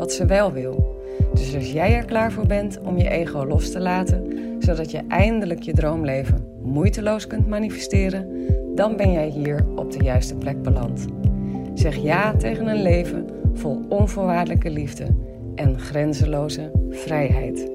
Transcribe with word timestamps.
wat 0.00 0.12
ze 0.12 0.26
wel 0.26 0.52
wil. 0.52 0.98
Dus 1.32 1.54
als 1.54 1.72
jij 1.72 1.94
er 1.94 2.04
klaar 2.04 2.32
voor 2.32 2.46
bent 2.46 2.80
om 2.80 2.98
je 2.98 3.08
ego 3.08 3.46
los 3.46 3.70
te 3.70 3.80
laten, 3.80 4.26
zodat 4.58 4.90
je 4.90 5.02
eindelijk 5.08 5.62
je 5.62 5.72
droomleven 5.72 6.58
moeiteloos 6.62 7.26
kunt 7.26 7.48
manifesteren, 7.48 8.46
dan 8.74 8.96
ben 8.96 9.12
jij 9.12 9.28
hier 9.28 9.66
op 9.76 9.92
de 9.92 10.04
juiste 10.04 10.34
plek 10.34 10.62
beland. 10.62 11.06
Zeg 11.74 11.96
ja 11.96 12.36
tegen 12.36 12.66
een 12.66 12.82
leven 12.82 13.26
vol 13.54 13.84
onvoorwaardelijke 13.88 14.70
liefde 14.70 15.06
en 15.54 15.78
grenzeloze 15.78 16.70
vrijheid. 16.90 17.70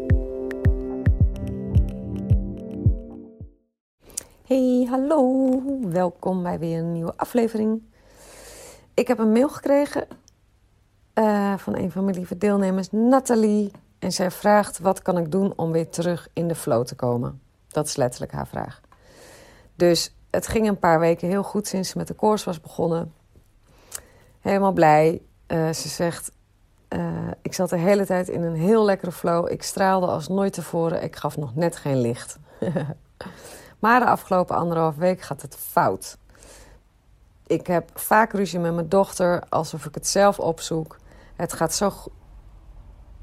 Hey, 4.48 4.88
hallo. 4.90 5.50
Welkom 5.82 6.44
bij 6.44 6.60
weer 6.60 6.78
een 6.78 6.92
nieuwe 6.92 7.14
aflevering. 7.16 7.82
Ik 8.94 9.08
heb 9.08 9.20
een 9.20 9.32
mail 9.32 9.50
gekregen 9.50 10.08
uh, 11.16 11.58
van 11.58 11.78
een 11.78 11.92
van 11.92 12.04
mijn 12.04 12.16
lieve 12.16 12.38
deelnemers, 12.38 12.92
Nathalie. 12.92 13.72
En 14.00 14.12
zij 14.12 14.32
vraagt: 14.32 14.80
wat 14.80 15.02
kan 15.02 15.18
ik 15.18 15.32
doen 15.32 15.54
om 15.56 15.72
weer 15.72 15.90
terug 15.90 16.28
in 16.34 16.48
de 16.48 16.56
flow 16.56 16.86
te 16.86 16.96
komen? 16.96 17.42
Dat 17.68 17.88
is 17.88 17.96
letterlijk 17.96 18.32
haar 18.32 18.48
vraag. 18.48 18.82
Dus 19.76 20.16
het 20.30 20.48
ging 20.48 20.68
een 20.68 20.80
paar 20.80 21.00
weken 21.00 21.28
heel 21.28 21.44
goed 21.44 21.68
sinds 21.68 21.90
ze 21.90 21.98
met 21.98 22.08
de 22.08 22.14
koers 22.14 22.44
was 22.44 22.62
begonnen. 22.62 23.14
Helemaal 24.40 24.72
blij. 24.72 25.22
Uh, 25.48 25.70
ze 25.70 25.88
zegt: 25.88 26.32
uh, 26.90 27.28
Ik 27.42 27.54
zat 27.54 27.70
de 27.70 27.78
hele 27.78 28.06
tijd 28.06 28.30
in 28.30 28.44
een 28.44 28.56
heel 28.56 28.86
lekkere 28.86 29.12
flow. 29.12 29.52
Ik 29.52 29.64
straalde 29.64 30.08
als 30.08 30.28
nooit 30.28 30.54
tevoren. 30.54 31.04
Ik 31.04 31.16
gaf 31.16 31.38
nog 31.38 31.56
net 31.56 31.76
geen 31.76 32.02
licht. 32.02 32.38
maar 33.80 34.00
de 34.00 34.06
afgelopen 34.06 34.56
anderhalf 34.56 34.96
week 34.96 35.22
gaat 35.22 35.42
het 35.42 35.56
fout. 35.56 36.18
Ik 37.48 37.68
heb 37.68 37.90
vaak 37.94 38.34
ruzie 38.34 38.60
met 38.60 38.74
mijn 38.74 38.90
dochter, 38.90 39.44
alsof 39.50 39.86
ik 39.86 39.96
het 39.96 40.08
zelf 40.08 40.40
opzoek 40.40 40.98
het 41.36 41.54
gaat 41.54 41.74
zo, 41.74 41.94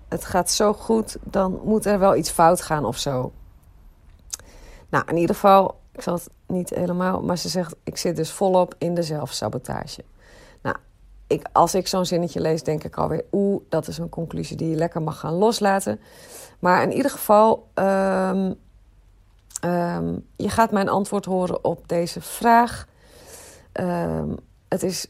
het 0.09 0.25
gaat 0.25 0.51
zo 0.51 0.73
goed, 0.73 1.17
dan 1.23 1.61
moet 1.65 1.85
er 1.87 1.99
wel 1.99 2.17
iets 2.17 2.31
fout 2.31 2.63
gaan 2.63 2.85
of 2.85 2.99
zo. 2.99 3.33
Nou, 4.89 5.05
in 5.09 5.17
ieder 5.17 5.35
geval, 5.35 5.81
ik 5.93 6.01
zal 6.01 6.15
het 6.15 6.29
niet 6.47 6.71
helemaal, 6.71 7.23
maar 7.23 7.39
ze 7.39 7.49
zegt: 7.49 7.75
ik 7.85 7.97
zit 7.97 8.17
dus 8.17 8.31
volop 8.31 8.75
in 8.79 8.95
de 8.95 9.03
zelfsabotage. 9.03 10.05
Nou, 10.63 10.77
ik, 11.27 11.49
als 11.53 11.75
ik 11.75 11.87
zo'n 11.87 12.07
zinnetje 12.07 12.41
lees, 12.41 12.63
denk 12.63 12.85
ik 12.85 12.97
alweer: 12.97 13.25
oeh, 13.33 13.63
dat 13.69 13.89
is 13.89 13.99
een 13.99 14.09
conclusie 14.09 14.57
die 14.57 14.69
je 14.69 14.77
lekker 14.77 15.03
mag 15.03 15.19
gaan 15.19 15.35
loslaten. 15.35 16.01
Maar 16.59 16.83
in 16.83 16.93
ieder 16.93 17.11
geval, 17.11 17.69
um, 17.75 18.55
um, 19.65 20.27
je 20.37 20.49
gaat 20.49 20.71
mijn 20.71 20.89
antwoord 20.89 21.25
horen 21.25 21.65
op 21.65 21.89
deze 21.89 22.21
vraag. 22.21 22.87
Um, 23.73 24.37
het 24.69 24.83
is 24.83 25.07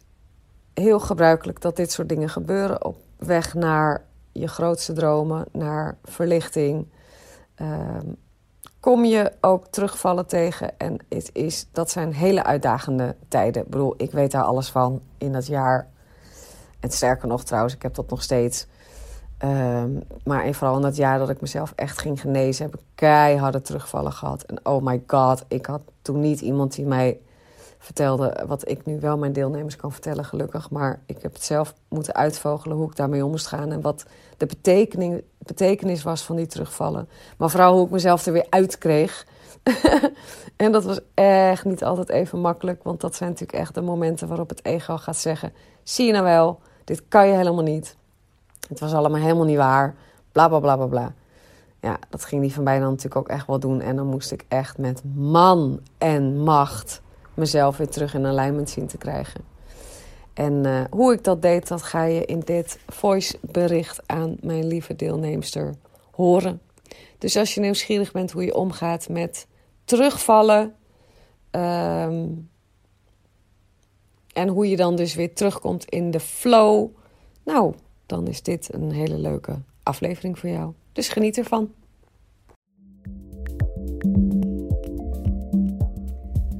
heel 0.74 1.00
gebruikelijk 1.00 1.60
dat 1.60 1.76
dit 1.76 1.92
soort 1.92 2.08
dingen 2.08 2.28
gebeuren 2.28 2.84
op 2.84 2.96
weg 3.16 3.54
naar 3.54 4.04
je 4.32 4.48
grootste 4.48 4.92
dromen, 4.92 5.44
naar 5.52 5.96
verlichting. 6.04 6.88
Ehm, 7.54 8.06
kom 8.80 9.04
je 9.04 9.32
ook 9.40 9.66
terugvallen 9.66 10.26
tegen. 10.26 10.78
En 10.78 10.98
het 11.08 11.30
is, 11.32 11.66
dat 11.72 11.90
zijn 11.90 12.12
hele 12.12 12.44
uitdagende 12.44 13.16
tijden. 13.28 13.62
Ik 13.62 13.68
bedoel, 13.68 13.94
ik 13.96 14.10
weet 14.10 14.30
daar 14.30 14.42
alles 14.42 14.70
van 14.70 15.00
in 15.18 15.32
dat 15.32 15.46
jaar. 15.46 15.88
En 16.80 16.90
sterker 16.90 17.28
nog, 17.28 17.44
trouwens, 17.44 17.74
ik 17.74 17.82
heb 17.82 17.94
dat 17.94 18.10
nog 18.10 18.22
steeds. 18.22 18.66
Um, 19.44 20.02
maar 20.24 20.52
vooral 20.54 20.76
in 20.76 20.82
dat 20.82 20.96
jaar 20.96 21.18
dat 21.18 21.28
ik 21.28 21.40
mezelf 21.40 21.72
echt 21.76 21.98
ging 21.98 22.20
genezen, 22.20 22.64
heb 22.64 22.74
ik 22.74 22.80
keiharde 22.94 23.60
terugvallen 23.60 24.12
gehad. 24.12 24.42
En 24.42 24.66
oh 24.66 24.82
my 24.82 25.02
god, 25.06 25.44
ik 25.48 25.66
had 25.66 25.80
toen 26.02 26.20
niet 26.20 26.40
iemand 26.40 26.74
die 26.74 26.86
mij 26.86 27.20
vertelde 27.82 28.44
wat 28.46 28.68
ik 28.68 28.84
nu 28.84 29.00
wel 29.00 29.18
mijn 29.18 29.32
deelnemers 29.32 29.76
kan 29.76 29.92
vertellen, 29.92 30.24
gelukkig. 30.24 30.70
Maar 30.70 31.00
ik 31.06 31.22
heb 31.22 31.32
het 31.32 31.44
zelf 31.44 31.74
moeten 31.88 32.14
uitvogelen 32.14 32.76
hoe 32.76 32.86
ik 32.86 32.96
daarmee 32.96 33.24
om 33.24 33.30
moest 33.30 33.46
gaan 33.46 33.72
en 33.72 33.80
wat 33.80 34.04
de 34.36 34.46
betekenis, 34.46 35.20
betekenis 35.38 36.02
was 36.02 36.22
van 36.22 36.36
die 36.36 36.46
terugvallen. 36.46 37.08
Maar 37.36 37.50
vooral 37.50 37.74
hoe 37.74 37.84
ik 37.84 37.90
mezelf 37.90 38.26
er 38.26 38.32
weer 38.32 38.46
uit 38.48 38.78
kreeg. 38.78 39.26
en 40.56 40.72
dat 40.72 40.84
was 40.84 41.00
echt 41.14 41.64
niet 41.64 41.84
altijd 41.84 42.08
even 42.08 42.40
makkelijk, 42.40 42.82
want 42.82 43.00
dat 43.00 43.14
zijn 43.14 43.30
natuurlijk 43.30 43.58
echt 43.58 43.74
de 43.74 43.80
momenten 43.80 44.28
waarop 44.28 44.48
het 44.48 44.64
ego 44.64 44.96
gaat 44.96 45.16
zeggen: 45.16 45.52
zie 45.82 46.06
je 46.06 46.12
nou 46.12 46.24
wel, 46.24 46.60
dit 46.84 47.02
kan 47.08 47.26
je 47.26 47.34
helemaal 47.34 47.64
niet. 47.64 47.96
Het 48.68 48.80
was 48.80 48.92
allemaal 48.92 49.20
helemaal 49.20 49.44
niet 49.44 49.56
waar. 49.56 49.94
Bla 50.32 50.48
bla 50.48 50.60
bla 50.60 50.76
bla 50.76 50.86
bla. 50.86 51.14
Ja, 51.80 51.98
dat 52.08 52.24
ging 52.24 52.42
die 52.42 52.54
van 52.54 52.64
mij 52.64 52.78
dan 52.78 52.88
natuurlijk 52.88 53.16
ook 53.16 53.28
echt 53.28 53.46
wel 53.46 53.58
doen. 53.58 53.80
En 53.80 53.96
dan 53.96 54.06
moest 54.06 54.32
ik 54.32 54.44
echt 54.48 54.78
met 54.78 55.02
man 55.14 55.80
en 55.98 56.38
macht 56.38 57.02
mezelf 57.34 57.76
weer 57.76 57.88
terug 57.88 58.14
in 58.14 58.26
alignment 58.26 58.70
zien 58.70 58.86
te 58.86 58.98
krijgen. 58.98 59.40
En 60.34 60.52
uh, 60.66 60.84
hoe 60.90 61.12
ik 61.12 61.24
dat 61.24 61.42
deed, 61.42 61.68
dat 61.68 61.82
ga 61.82 62.04
je 62.04 62.24
in 62.24 62.40
dit 62.40 62.78
voice 62.88 63.38
bericht 63.40 64.00
aan 64.06 64.36
mijn 64.40 64.66
lieve 64.66 64.96
deelnemster 64.96 65.74
horen. 66.10 66.60
Dus 67.18 67.36
als 67.36 67.54
je 67.54 67.60
nieuwsgierig 67.60 68.12
bent 68.12 68.30
hoe 68.30 68.44
je 68.44 68.54
omgaat 68.54 69.08
met 69.08 69.46
terugvallen. 69.84 70.74
Um, 71.50 72.50
en 74.32 74.48
hoe 74.48 74.68
je 74.68 74.76
dan 74.76 74.96
dus 74.96 75.14
weer 75.14 75.34
terugkomt 75.34 75.84
in 75.84 76.10
de 76.10 76.20
flow. 76.20 76.88
Nou, 77.44 77.74
dan 78.06 78.26
is 78.26 78.42
dit 78.42 78.74
een 78.74 78.92
hele 78.92 79.18
leuke 79.18 79.58
aflevering 79.82 80.38
voor 80.38 80.48
jou. 80.48 80.72
Dus 80.92 81.08
geniet 81.08 81.38
ervan. 81.38 81.72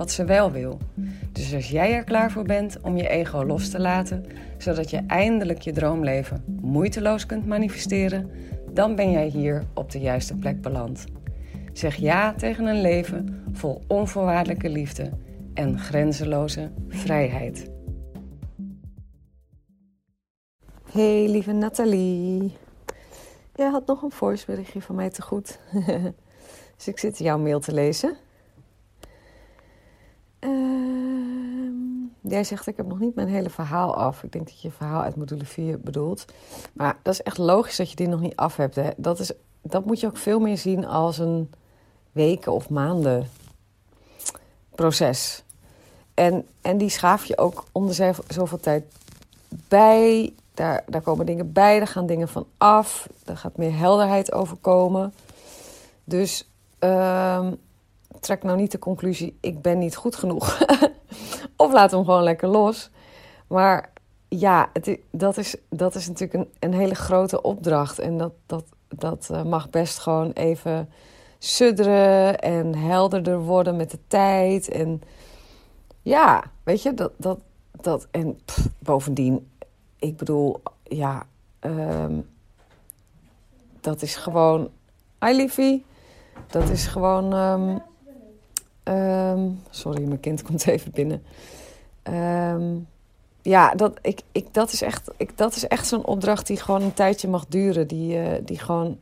wat 0.00 0.10
ze 0.10 0.24
wel 0.24 0.52
wil. 0.52 0.78
Dus 1.32 1.54
als 1.54 1.70
jij 1.70 1.92
er 1.92 2.04
klaar 2.04 2.30
voor 2.30 2.44
bent 2.44 2.80
om 2.82 2.96
je 2.96 3.08
ego 3.08 3.44
los 3.44 3.70
te 3.70 3.80
laten, 3.80 4.24
zodat 4.58 4.90
je 4.90 5.02
eindelijk 5.06 5.60
je 5.60 5.72
droomleven 5.72 6.44
moeiteloos 6.60 7.26
kunt 7.26 7.46
manifesteren, 7.46 8.30
dan 8.72 8.94
ben 8.94 9.10
jij 9.10 9.26
hier 9.26 9.64
op 9.74 9.90
de 9.90 9.98
juiste 9.98 10.34
plek 10.36 10.60
beland. 10.60 11.04
Zeg 11.72 11.96
ja 11.96 12.34
tegen 12.34 12.66
een 12.66 12.80
leven 12.80 13.44
vol 13.52 13.82
onvoorwaardelijke 13.86 14.68
liefde 14.68 15.10
en 15.54 15.78
grenzeloze 15.78 16.70
vrijheid. 16.88 17.70
Hey 20.92 21.28
lieve 21.28 21.52
Nathalie. 21.52 22.56
Jij 23.54 23.68
had 23.68 23.86
nog 23.86 24.02
een 24.02 24.10
voiceberichtje 24.10 24.80
van 24.80 24.94
mij 24.94 25.10
te 25.10 25.22
goed. 25.22 25.58
dus 26.76 26.88
ik 26.88 26.98
zit 26.98 27.18
jouw 27.18 27.38
mail 27.38 27.60
te 27.60 27.74
lezen. 27.74 28.16
Jij 32.30 32.44
zegt, 32.44 32.66
ik 32.66 32.76
heb 32.76 32.86
nog 32.86 32.98
niet 32.98 33.14
mijn 33.14 33.28
hele 33.28 33.50
verhaal 33.50 33.94
af. 33.94 34.22
Ik 34.22 34.32
denk 34.32 34.44
dat 34.44 34.60
je 34.60 34.70
verhaal 34.70 35.02
uit 35.02 35.16
module 35.16 35.44
4 35.44 35.80
bedoelt. 35.80 36.24
Maar 36.72 36.96
dat 37.02 37.14
is 37.14 37.22
echt 37.22 37.38
logisch 37.38 37.76
dat 37.76 37.90
je 37.90 37.96
die 37.96 38.08
nog 38.08 38.20
niet 38.20 38.36
af 38.36 38.56
hebt. 38.56 38.74
Hè? 38.74 38.90
Dat, 38.96 39.18
is, 39.18 39.32
dat 39.62 39.84
moet 39.84 40.00
je 40.00 40.06
ook 40.06 40.16
veel 40.16 40.40
meer 40.40 40.58
zien 40.58 40.86
als 40.86 41.18
een 41.18 41.50
weken 42.12 42.52
of 42.52 42.68
maanden 42.68 43.28
proces. 44.74 45.42
En, 46.14 46.46
en 46.60 46.78
die 46.78 46.88
schaaf 46.88 47.24
je 47.24 47.38
ook 47.38 47.64
om 47.72 47.86
de 47.86 48.12
zoveel 48.28 48.60
tijd 48.60 48.84
bij. 49.68 50.34
Daar, 50.54 50.84
daar 50.86 51.02
komen 51.02 51.26
dingen 51.26 51.52
bij, 51.52 51.78
daar 51.78 51.88
gaan 51.88 52.06
dingen 52.06 52.28
van 52.28 52.46
af. 52.58 53.08
Er 53.24 53.36
gaat 53.36 53.56
meer 53.56 53.76
helderheid 53.76 54.32
over 54.32 54.56
komen. 54.56 55.14
Dus 56.04 56.50
um, 56.78 57.56
trek 58.20 58.42
nou 58.42 58.56
niet 58.56 58.72
de 58.72 58.78
conclusie: 58.78 59.38
ik 59.40 59.62
ben 59.62 59.78
niet 59.78 59.96
goed 59.96 60.16
genoeg. 60.16 60.58
of 61.60 61.72
laat 61.72 61.90
hem 61.90 62.04
gewoon 62.04 62.22
lekker 62.22 62.48
los. 62.48 62.90
Maar 63.46 63.92
ja, 64.28 64.70
het, 64.72 64.98
dat, 65.10 65.36
is, 65.36 65.56
dat 65.68 65.94
is 65.94 66.08
natuurlijk 66.08 66.34
een, 66.34 66.70
een 66.70 66.78
hele 66.78 66.94
grote 66.94 67.42
opdracht. 67.42 67.98
En 67.98 68.18
dat, 68.18 68.32
dat, 68.46 68.64
dat 68.88 69.28
uh, 69.32 69.42
mag 69.42 69.70
best 69.70 69.98
gewoon 69.98 70.30
even 70.30 70.88
sudderen 71.38 72.38
en 72.38 72.74
helderder 72.74 73.38
worden 73.38 73.76
met 73.76 73.90
de 73.90 73.98
tijd. 74.06 74.68
En 74.68 75.02
ja, 76.02 76.42
weet 76.62 76.82
je, 76.82 76.94
dat. 76.94 77.12
dat, 77.16 77.38
dat 77.80 78.06
en 78.10 78.38
bovendien, 78.78 79.50
ik 79.98 80.16
bedoel, 80.16 80.62
ja, 80.82 81.26
um, 81.60 82.28
dat 83.80 84.02
is 84.02 84.16
gewoon. 84.16 84.70
Hi 85.20 85.32
liefie. 85.32 85.84
Dat 86.46 86.68
is 86.68 86.86
gewoon. 86.86 87.32
Um, 87.32 87.82
um, 88.90 89.62
sorry, 89.70 90.02
mijn 90.02 90.20
kind 90.20 90.42
komt 90.46 90.66
even 90.66 90.90
binnen. 90.90 91.22
ja, 93.42 93.74
dat, 93.74 93.98
ik, 94.02 94.20
ik, 94.32 94.54
dat 94.54 94.72
is 94.72 94.82
echt, 94.82 95.10
ik, 95.16 95.38
dat 95.38 95.56
is 95.56 95.66
echt 95.66 95.86
zo'n 95.86 96.06
opdracht 96.06 96.46
die 96.46 96.56
gewoon 96.56 96.82
een 96.82 96.94
tijdje 96.94 97.28
mag 97.28 97.46
duren. 97.46 97.86
Die, 97.86 98.16
uh, 98.16 98.28
die 98.44 98.58
gewoon 98.58 98.98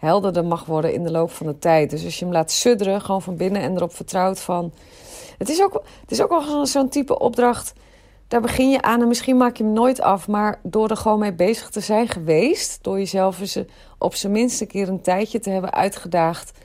helderder 0.00 0.44
mag 0.44 0.64
worden 0.64 0.92
in 0.92 1.02
de 1.02 1.10
loop 1.10 1.30
van 1.30 1.46
de 1.46 1.58
tijd. 1.58 1.90
Dus 1.90 2.04
als 2.04 2.18
je 2.18 2.24
hem 2.24 2.34
laat 2.34 2.50
sudderen, 2.50 3.00
gewoon 3.00 3.22
van 3.22 3.36
binnen 3.36 3.62
en 3.62 3.76
erop 3.76 3.94
vertrouwt 3.94 4.40
van. 4.40 4.72
Het 5.38 5.48
is 5.48 5.62
ook, 5.62 5.82
het 6.00 6.10
is 6.10 6.22
ook 6.22 6.28
wel 6.28 6.66
zo'n 6.66 6.88
type 6.88 7.18
opdracht. 7.18 7.72
Daar 8.28 8.40
begin 8.40 8.70
je 8.70 8.82
aan 8.82 9.00
en 9.00 9.08
misschien 9.08 9.36
maak 9.36 9.56
je 9.56 9.64
hem 9.64 9.72
nooit 9.72 10.00
af. 10.00 10.28
Maar 10.28 10.58
door 10.62 10.90
er 10.90 10.96
gewoon 10.96 11.18
mee 11.18 11.32
bezig 11.32 11.70
te 11.70 11.80
zijn 11.80 12.08
geweest. 12.08 12.78
Door 12.82 12.98
jezelf 12.98 13.40
eens 13.40 13.58
op 13.98 14.14
zijn 14.14 14.32
minst 14.32 14.60
een 14.60 14.66
keer 14.66 14.88
een 14.88 15.00
tijdje 15.00 15.38
te 15.38 15.50
hebben 15.50 15.72
uitgedaagd. 15.72 16.58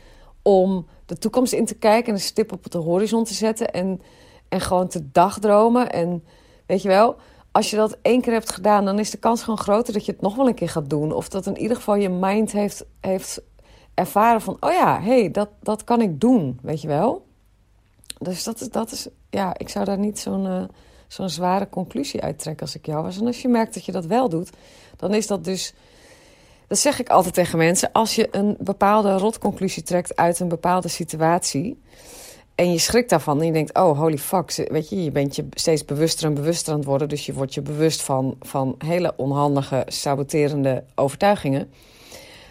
Om 0.47 0.88
de 1.06 1.18
toekomst 1.18 1.53
in 1.53 1.65
te 1.65 1.75
kijken 1.75 2.07
en 2.07 2.13
een 2.13 2.19
stip 2.19 2.51
op 2.51 2.71
de 2.71 2.77
horizon 2.77 3.24
te 3.24 3.33
zetten. 3.33 3.71
En, 3.71 4.01
en 4.50 4.62
gewoon 4.62 4.88
te 4.88 5.12
dagdromen. 5.12 5.92
En 5.92 6.24
weet 6.65 6.81
je 6.81 6.88
wel, 6.88 7.15
als 7.51 7.69
je 7.69 7.75
dat 7.75 7.97
één 8.01 8.21
keer 8.21 8.33
hebt 8.33 8.53
gedaan, 8.53 8.86
dan 8.86 9.00
is 9.00 9.09
de 9.09 9.18
kans 9.18 9.42
gewoon 9.44 9.59
groter 9.59 9.94
dat 9.94 10.06
je 10.06 10.12
het 10.12 10.21
nog 10.21 10.36
wel 10.36 10.47
een 10.47 10.56
keer 10.56 10.69
gaat 10.69 10.89
doen. 10.89 11.12
Of 11.12 11.30
dat 11.30 11.45
in 11.45 11.57
ieder 11.57 11.77
geval 11.77 11.95
je 11.95 12.09
mind 12.09 12.51
heeft, 12.51 12.86
heeft 13.01 13.42
ervaren 13.94 14.42
van, 14.42 14.57
oh 14.59 14.71
ja, 14.71 15.01
hé, 15.01 15.19
hey, 15.19 15.31
dat, 15.31 15.50
dat 15.62 15.83
kan 15.83 16.01
ik 16.01 16.21
doen, 16.21 16.59
weet 16.62 16.81
je 16.81 16.88
wel. 16.88 17.25
Dus 18.19 18.44
dat 18.44 18.62
is, 18.62 18.69
dat 18.69 18.92
is 18.92 19.07
ja, 19.30 19.57
ik 19.57 19.69
zou 19.69 19.86
daar 19.86 19.97
niet 19.97 20.19
zo'n 20.19 20.45
uh, 20.45 20.63
zo'n 21.07 21.30
zware 21.30 21.69
conclusie 21.69 22.21
uit 22.21 22.39
trekken 22.39 22.65
als 22.65 22.75
ik 22.75 22.86
jou 22.86 23.03
was. 23.03 23.19
En 23.19 23.25
als 23.25 23.42
je 23.42 23.47
merkt 23.47 23.74
dat 23.74 23.86
je 23.86 23.92
dat 23.92 24.06
wel 24.06 24.30
doet, 24.30 24.50
dan 24.95 25.13
is 25.13 25.27
dat 25.27 25.44
dus, 25.44 25.74
dat 26.67 26.77
zeg 26.77 27.00
ik 27.00 27.09
altijd 27.09 27.33
tegen 27.33 27.57
mensen, 27.57 27.89
als 27.91 28.15
je 28.15 28.27
een 28.31 28.57
bepaalde 28.59 29.17
rotconclusie 29.17 29.83
trekt 29.83 30.15
uit 30.15 30.39
een 30.39 30.47
bepaalde 30.47 30.88
situatie 30.88 31.81
en 32.56 32.71
je 32.71 32.77
schrikt 32.77 33.09
daarvan 33.09 33.39
en 33.39 33.45
je 33.45 33.51
denkt, 33.51 33.77
oh 33.77 34.00
holy 34.00 34.17
fuck, 34.17 34.67
weet 34.71 34.89
je, 34.89 35.03
je 35.03 35.12
bent 35.12 35.35
je 35.35 35.47
steeds 35.51 35.85
bewuster 35.85 36.25
en 36.27 36.33
bewuster 36.33 36.71
aan 36.73 36.79
het 36.79 36.88
worden. 36.88 37.09
Dus 37.09 37.25
je 37.25 37.33
wordt 37.33 37.53
je 37.53 37.62
bewust 37.62 38.01
van, 38.01 38.35
van 38.41 38.75
hele 38.77 39.13
onhandige, 39.15 39.83
saboterende 39.88 40.83
overtuigingen. 40.95 41.71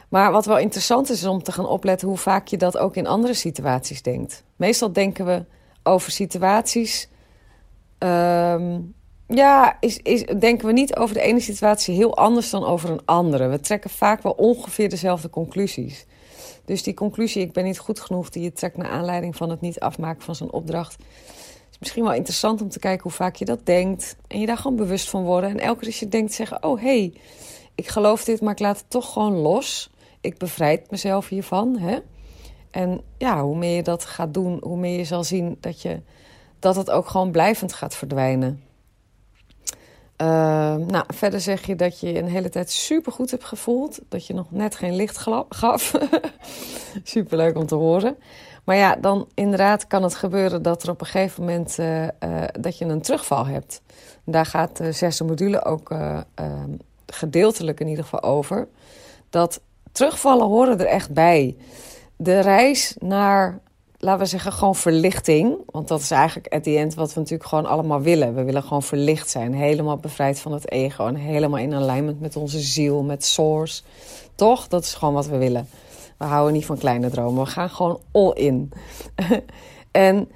Maar 0.09 0.33
wat 0.33 0.47
wel 0.47 0.59
interessant 0.59 1.11
is, 1.11 1.21
is 1.21 1.27
om 1.27 1.43
te 1.43 1.53
gaan 1.53 1.67
opletten 1.67 2.09
hoe 2.09 2.17
vaak 2.17 2.47
je 2.47 2.57
dat 2.57 2.79
ook 2.79 2.97
in 2.97 3.07
andere 3.07 3.35
situaties 3.35 4.03
denkt. 4.03 4.45
Meestal 4.57 4.93
denken 4.93 5.27
we 5.27 5.45
over 5.83 6.13
situaties. 6.13 7.09
Um, 7.99 8.95
ja, 9.29 9.77
is, 9.81 9.99
is, 10.03 10.25
denken 10.25 10.67
we 10.67 10.73
niet 10.73 10.97
over 10.97 11.15
de 11.15 11.21
ene 11.21 11.41
situatie 11.41 11.95
heel 11.95 12.17
anders 12.17 12.51
dan 12.51 12.65
over 12.65 12.91
een 12.91 13.05
andere. 13.05 13.49
We 13.49 13.61
trekken 13.61 13.91
vaak 13.91 14.23
wel 14.23 14.33
ongeveer 14.33 14.89
dezelfde 14.89 15.31
conclusies. 15.31 16.07
Dus 16.65 16.83
die 16.83 16.95
conclusie, 16.95 17.43
ik 17.43 17.53
ben 17.53 17.65
niet 17.65 17.79
goed 17.79 18.01
genoeg, 18.01 18.29
die 18.29 18.43
je 18.43 18.53
trekt 18.53 18.77
naar 18.77 18.89
aanleiding 18.89 19.37
van 19.37 19.51
het 19.51 19.61
niet 19.61 19.81
afmaken 19.81 20.23
van 20.23 20.35
zo'n 20.35 20.53
opdracht. 20.53 20.97
is 21.71 21.79
misschien 21.79 22.03
wel 22.03 22.13
interessant 22.13 22.63
om 22.63 22.69
te 22.69 22.79
kijken 22.79 23.03
hoe 23.03 23.13
vaak 23.13 23.37
je 23.37 23.45
dat 23.45 23.67
denkt. 23.67 24.17
En 24.27 24.41
je 24.41 24.47
daar 24.47 24.57
gewoon 24.57 24.77
bewust 24.77 25.11
van 25.11 25.25
worden. 25.25 25.51
En 25.51 25.59
elke 25.59 25.79
keer 25.79 25.89
als 25.89 26.01
je 26.01 26.09
denkt, 26.09 26.33
zeggen: 26.33 26.63
Oh 26.63 26.81
hé, 26.81 26.87
hey, 26.87 27.13
ik 27.75 27.89
geloof 27.89 28.25
dit, 28.25 28.41
maar 28.41 28.53
ik 28.53 28.59
laat 28.59 28.79
het 28.79 28.91
toch 28.91 29.13
gewoon 29.13 29.35
los. 29.35 29.91
Ik 30.21 30.39
bevrijd 30.39 30.91
mezelf 30.91 31.29
hiervan. 31.29 31.79
Hè? 31.79 31.99
En 32.71 33.01
ja, 33.19 33.43
hoe 33.43 33.57
meer 33.57 33.77
je 33.77 33.83
dat 33.83 34.05
gaat 34.05 34.35
doen, 34.35 34.59
hoe 34.63 34.77
meer 34.77 34.99
je 34.99 35.05
zal 35.05 35.25
zien 35.25 35.57
dat, 35.61 35.83
je, 35.83 36.01
dat 36.59 36.77
het 36.77 36.91
ook 36.91 37.07
gewoon 37.07 37.31
blijvend 37.31 37.73
gaat 37.73 37.95
verdwijnen. 37.95 38.63
Uh, 40.23 40.27
nou, 40.75 41.05
verder 41.07 41.41
zeg 41.41 41.67
je 41.67 41.77
dat 41.77 42.01
je 42.01 42.19
een 42.19 42.29
hele 42.29 42.49
tijd 42.49 42.71
super 42.71 43.13
goed 43.13 43.31
hebt 43.31 43.45
gevoeld. 43.45 44.01
Dat 44.09 44.27
je 44.27 44.35
nog 44.35 44.47
net 44.51 44.75
geen 44.75 44.97
licht 44.97 45.27
gaf. 45.49 45.95
super 47.03 47.37
leuk 47.37 47.57
om 47.57 47.67
te 47.67 47.75
horen. 47.75 48.17
Maar 48.65 48.77
ja, 48.77 48.97
dan 48.97 49.29
inderdaad 49.35 49.87
kan 49.87 50.03
het 50.03 50.15
gebeuren 50.15 50.63
dat 50.63 50.83
er 50.83 50.91
op 50.91 51.01
een 51.01 51.07
gegeven 51.07 51.45
moment 51.45 51.79
uh, 51.79 52.03
uh, 52.03 52.09
dat 52.61 52.79
je 52.79 52.85
een 52.85 53.03
terugval 53.03 53.47
hebt. 53.47 53.83
Daar 54.25 54.47
gaat 54.47 54.77
de 54.77 54.93
zesde 54.93 55.25
module 55.25 55.65
ook 55.65 55.91
ehm, 55.91 56.71
gedeeltelijk 57.07 57.81
in 57.81 57.89
ieder 57.89 58.05
geval 58.05 58.23
over. 58.23 58.69
Dat 59.31 59.61
terugvallen 59.93 60.47
horen 60.47 60.81
er 60.81 60.87
echt 60.87 61.11
bij. 61.13 61.57
De 62.17 62.41
reis 62.41 62.97
naar 62.99 63.59
laten 64.05 64.23
we 64.23 64.29
zeggen, 64.29 64.53
gewoon 64.53 64.75
verlichting. 64.75 65.57
Want 65.67 65.89
dat 65.89 66.01
is 66.01 66.11
eigenlijk 66.11 66.55
at 66.55 66.63
the 66.63 66.77
end 66.77 66.95
wat 66.95 67.15
we 67.15 67.21
natuurlijk 67.21 67.49
gewoon 67.49 67.67
allemaal 67.67 68.01
willen. 68.01 68.35
We 68.35 68.45
willen 68.45 68.63
gewoon 68.63 68.83
verlicht 68.83 69.31
zijn. 69.31 69.55
Helemaal 69.55 69.97
bevrijd 69.97 70.41
van 70.41 70.53
het 70.53 70.71
ego. 70.71 71.07
En 71.07 71.15
helemaal 71.15 71.59
in 71.59 71.75
alignment 71.75 72.21
met 72.21 72.37
onze 72.37 72.61
ziel, 72.61 73.03
met 73.03 73.25
source. 73.25 73.83
Toch? 74.35 74.69
Dat 74.69 74.85
is 74.85 74.95
gewoon 74.95 75.15
wat 75.15 75.27
we 75.27 75.37
willen. 75.37 75.69
We 76.19 76.25
houden 76.25 76.53
niet 76.53 76.67
van 76.67 76.79
kleine 76.79 77.11
dromen. 77.11 77.45
We 77.45 77.51
gaan 77.51 77.71
gewoon 77.71 78.01
all 78.13 78.31
in. 78.31 78.73
en 79.91 80.29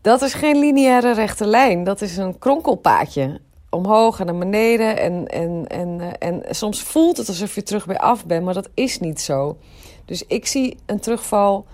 dat 0.00 0.22
is 0.22 0.34
geen 0.34 0.58
lineaire 0.58 1.14
rechte 1.14 1.46
lijn. 1.46 1.84
Dat 1.84 2.00
is 2.00 2.16
een 2.16 2.38
kronkelpaadje. 2.38 3.40
Omhoog 3.70 4.20
en 4.20 4.26
naar 4.26 4.38
beneden. 4.38 4.98
En, 4.98 5.26
en, 5.26 5.66
en, 5.66 6.18
en 6.18 6.42
soms 6.50 6.82
voelt 6.82 7.16
het 7.16 7.28
alsof 7.28 7.54
je 7.54 7.62
terug 7.62 7.86
bij 7.86 7.98
af 7.98 8.26
bent. 8.26 8.44
Maar 8.44 8.54
dat 8.54 8.68
is 8.74 9.00
niet 9.00 9.20
zo. 9.20 9.56
Dus 10.04 10.26
ik 10.26 10.46
zie 10.46 10.76
een 10.86 11.00
terugval 11.00 11.66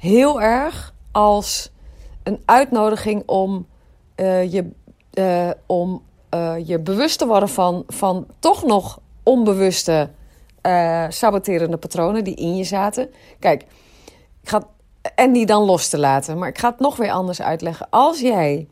heel 0.00 0.40
erg 0.40 0.94
als 1.12 1.70
een 2.22 2.42
uitnodiging 2.44 3.22
om 3.26 3.66
uh, 4.16 4.52
je, 4.52 4.70
uh, 5.14 5.50
om, 5.66 6.02
uh, 6.34 6.54
je 6.66 6.78
bewust 6.78 7.18
te 7.18 7.26
worden 7.26 7.48
van, 7.48 7.84
van 7.86 8.26
toch 8.38 8.64
nog 8.64 9.00
onbewuste 9.22 10.10
saboterende 11.08 11.76
patronen 11.76 12.24
die 12.24 12.34
in 12.34 12.56
je 12.56 12.64
zaten. 12.64 13.10
Kijk, 13.38 13.62
ik 14.42 14.48
ga, 14.48 14.62
en 15.14 15.32
die 15.32 15.46
dan 15.46 15.64
los 15.64 15.88
te 15.88 15.98
laten. 15.98 16.38
Maar 16.38 16.48
ik 16.48 16.58
ga 16.58 16.70
het 16.70 16.78
nog 16.78 16.96
weer 16.96 17.10
anders 17.10 17.42
uitleggen. 17.42 17.86
Als 17.90 18.20
jij 18.20 18.68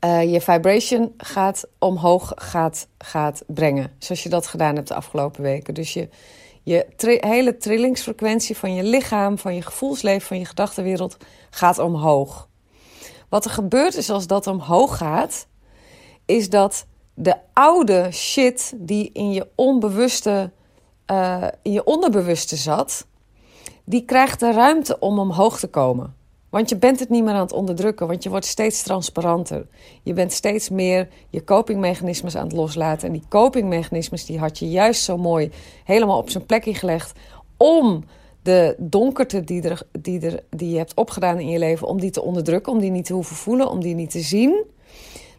je 0.00 0.40
vibration 0.40 1.14
gaat 1.16 1.66
omhoog 1.78 2.32
gaat, 2.36 2.86
gaat 2.98 3.42
brengen, 3.46 3.90
zoals 3.98 4.22
je 4.22 4.28
dat 4.28 4.46
gedaan 4.46 4.74
hebt 4.74 4.88
de 4.88 4.94
afgelopen 4.94 5.42
weken. 5.42 5.74
Dus 5.74 5.92
je 5.92 6.08
je 6.64 6.86
hele 7.20 7.56
trillingsfrequentie 7.56 8.56
van 8.56 8.74
je 8.74 8.82
lichaam, 8.82 9.38
van 9.38 9.54
je 9.54 9.62
gevoelsleven, 9.62 10.26
van 10.26 10.38
je 10.38 10.44
gedachtenwereld 10.44 11.16
gaat 11.50 11.78
omhoog. 11.78 12.48
Wat 13.28 13.44
er 13.44 13.50
gebeurt 13.50 13.96
is 13.96 14.10
als 14.10 14.26
dat 14.26 14.46
omhoog 14.46 14.96
gaat, 14.96 15.46
is 16.24 16.50
dat 16.50 16.86
de 17.14 17.36
oude 17.52 18.08
shit 18.12 18.72
die 18.76 19.10
in 19.12 19.32
je 19.32 19.48
onbewuste, 19.54 20.50
uh, 21.10 21.44
in 21.62 21.72
je 21.72 21.84
onderbewuste 21.84 22.56
zat, 22.56 23.06
die 23.84 24.04
krijgt 24.04 24.40
de 24.40 24.52
ruimte 24.52 24.98
om 24.98 25.18
omhoog 25.18 25.58
te 25.58 25.66
komen. 25.66 26.14
Want 26.54 26.68
je 26.68 26.76
bent 26.76 27.00
het 27.00 27.08
niet 27.08 27.24
meer 27.24 27.34
aan 27.34 27.40
het 27.40 27.52
onderdrukken, 27.52 28.06
want 28.06 28.22
je 28.22 28.28
wordt 28.28 28.44
steeds 28.44 28.82
transparanter. 28.82 29.66
Je 30.02 30.12
bent 30.12 30.32
steeds 30.32 30.68
meer 30.68 31.08
je 31.30 31.44
copingmechanismes 31.44 32.36
aan 32.36 32.46
het 32.46 32.52
loslaten. 32.52 33.06
En 33.06 33.12
die 33.12 33.22
copingmechanismes 33.28 34.24
die 34.24 34.38
had 34.38 34.58
je 34.58 34.70
juist 34.70 35.02
zo 35.02 35.16
mooi 35.16 35.50
helemaal 35.84 36.18
op 36.18 36.30
zijn 36.30 36.46
plekje 36.46 36.74
gelegd 36.74 37.12
om 37.56 38.04
de 38.42 38.74
donkerte 38.78 39.44
die, 39.44 39.62
er, 39.62 39.82
die, 40.00 40.20
er, 40.20 40.42
die 40.50 40.70
je 40.70 40.76
hebt 40.76 40.94
opgedaan 40.94 41.38
in 41.38 41.48
je 41.48 41.58
leven, 41.58 41.86
om 41.86 42.00
die 42.00 42.10
te 42.10 42.22
onderdrukken, 42.22 42.72
om 42.72 42.78
die 42.78 42.90
niet 42.90 43.06
te 43.06 43.14
hoeven 43.14 43.36
voelen, 43.36 43.70
om 43.70 43.80
die 43.80 43.94
niet 43.94 44.10
te 44.10 44.20
zien. 44.20 44.64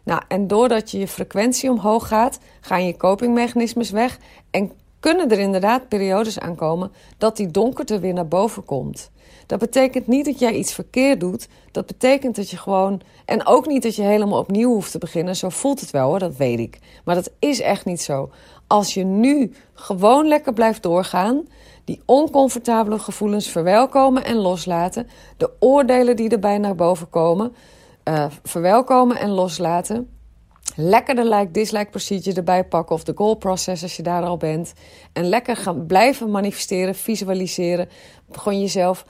Nou, 0.04 0.22
en 0.28 0.46
doordat 0.46 0.90
je 0.90 0.98
je 0.98 1.08
frequentie 1.08 1.70
omhoog 1.70 2.08
gaat, 2.08 2.38
gaan 2.60 2.86
je 2.86 2.96
copingmechanismes 2.96 3.90
weg 3.90 4.18
en 4.50 4.72
kunnen 5.00 5.30
er 5.30 5.38
inderdaad 5.38 5.88
periodes 5.88 6.38
aankomen 6.38 6.92
dat 7.18 7.36
die 7.36 7.50
donkerte 7.50 7.98
weer 7.98 8.14
naar 8.14 8.28
boven 8.28 8.64
komt. 8.64 9.10
Dat 9.46 9.58
betekent 9.58 10.06
niet 10.06 10.24
dat 10.24 10.38
jij 10.38 10.52
iets 10.52 10.72
verkeerd 10.72 11.20
doet. 11.20 11.48
Dat 11.70 11.86
betekent 11.86 12.36
dat 12.36 12.50
je 12.50 12.56
gewoon. 12.56 13.00
En 13.24 13.46
ook 13.46 13.66
niet 13.66 13.82
dat 13.82 13.96
je 13.96 14.02
helemaal 14.02 14.38
opnieuw 14.38 14.72
hoeft 14.72 14.90
te 14.90 14.98
beginnen. 14.98 15.36
Zo 15.36 15.48
voelt 15.48 15.80
het 15.80 15.90
wel 15.90 16.08
hoor, 16.08 16.18
dat 16.18 16.36
weet 16.36 16.58
ik. 16.58 16.78
Maar 17.04 17.14
dat 17.14 17.30
is 17.38 17.60
echt 17.60 17.84
niet 17.84 18.02
zo. 18.02 18.30
Als 18.66 18.94
je 18.94 19.04
nu 19.04 19.52
gewoon 19.74 20.26
lekker 20.26 20.52
blijft 20.52 20.82
doorgaan, 20.82 21.46
die 21.84 22.02
oncomfortabele 22.04 22.98
gevoelens 22.98 23.48
verwelkomen 23.48 24.24
en 24.24 24.36
loslaten, 24.36 25.08
de 25.36 25.50
oordelen 25.58 26.16
die 26.16 26.28
erbij 26.28 26.58
naar 26.58 26.74
boven 26.74 27.10
komen, 27.10 27.54
uh, 28.04 28.26
verwelkomen 28.42 29.16
en 29.16 29.30
loslaten. 29.30 30.10
Lekker 30.76 31.14
de 31.14 31.28
like-dislike 31.28 31.90
procedure 31.90 32.36
erbij 32.36 32.64
pakken 32.64 32.94
of 32.94 33.04
de 33.04 33.12
goal 33.14 33.34
process 33.34 33.82
als 33.82 33.96
je 33.96 34.02
daar 34.02 34.22
al 34.22 34.36
bent. 34.36 34.72
En 35.12 35.28
lekker 35.28 35.56
gaan 35.56 35.86
blijven 35.86 36.30
manifesteren, 36.30 36.94
visualiseren. 36.94 37.88
Gewoon 38.30 38.60
jezelf 38.60 39.04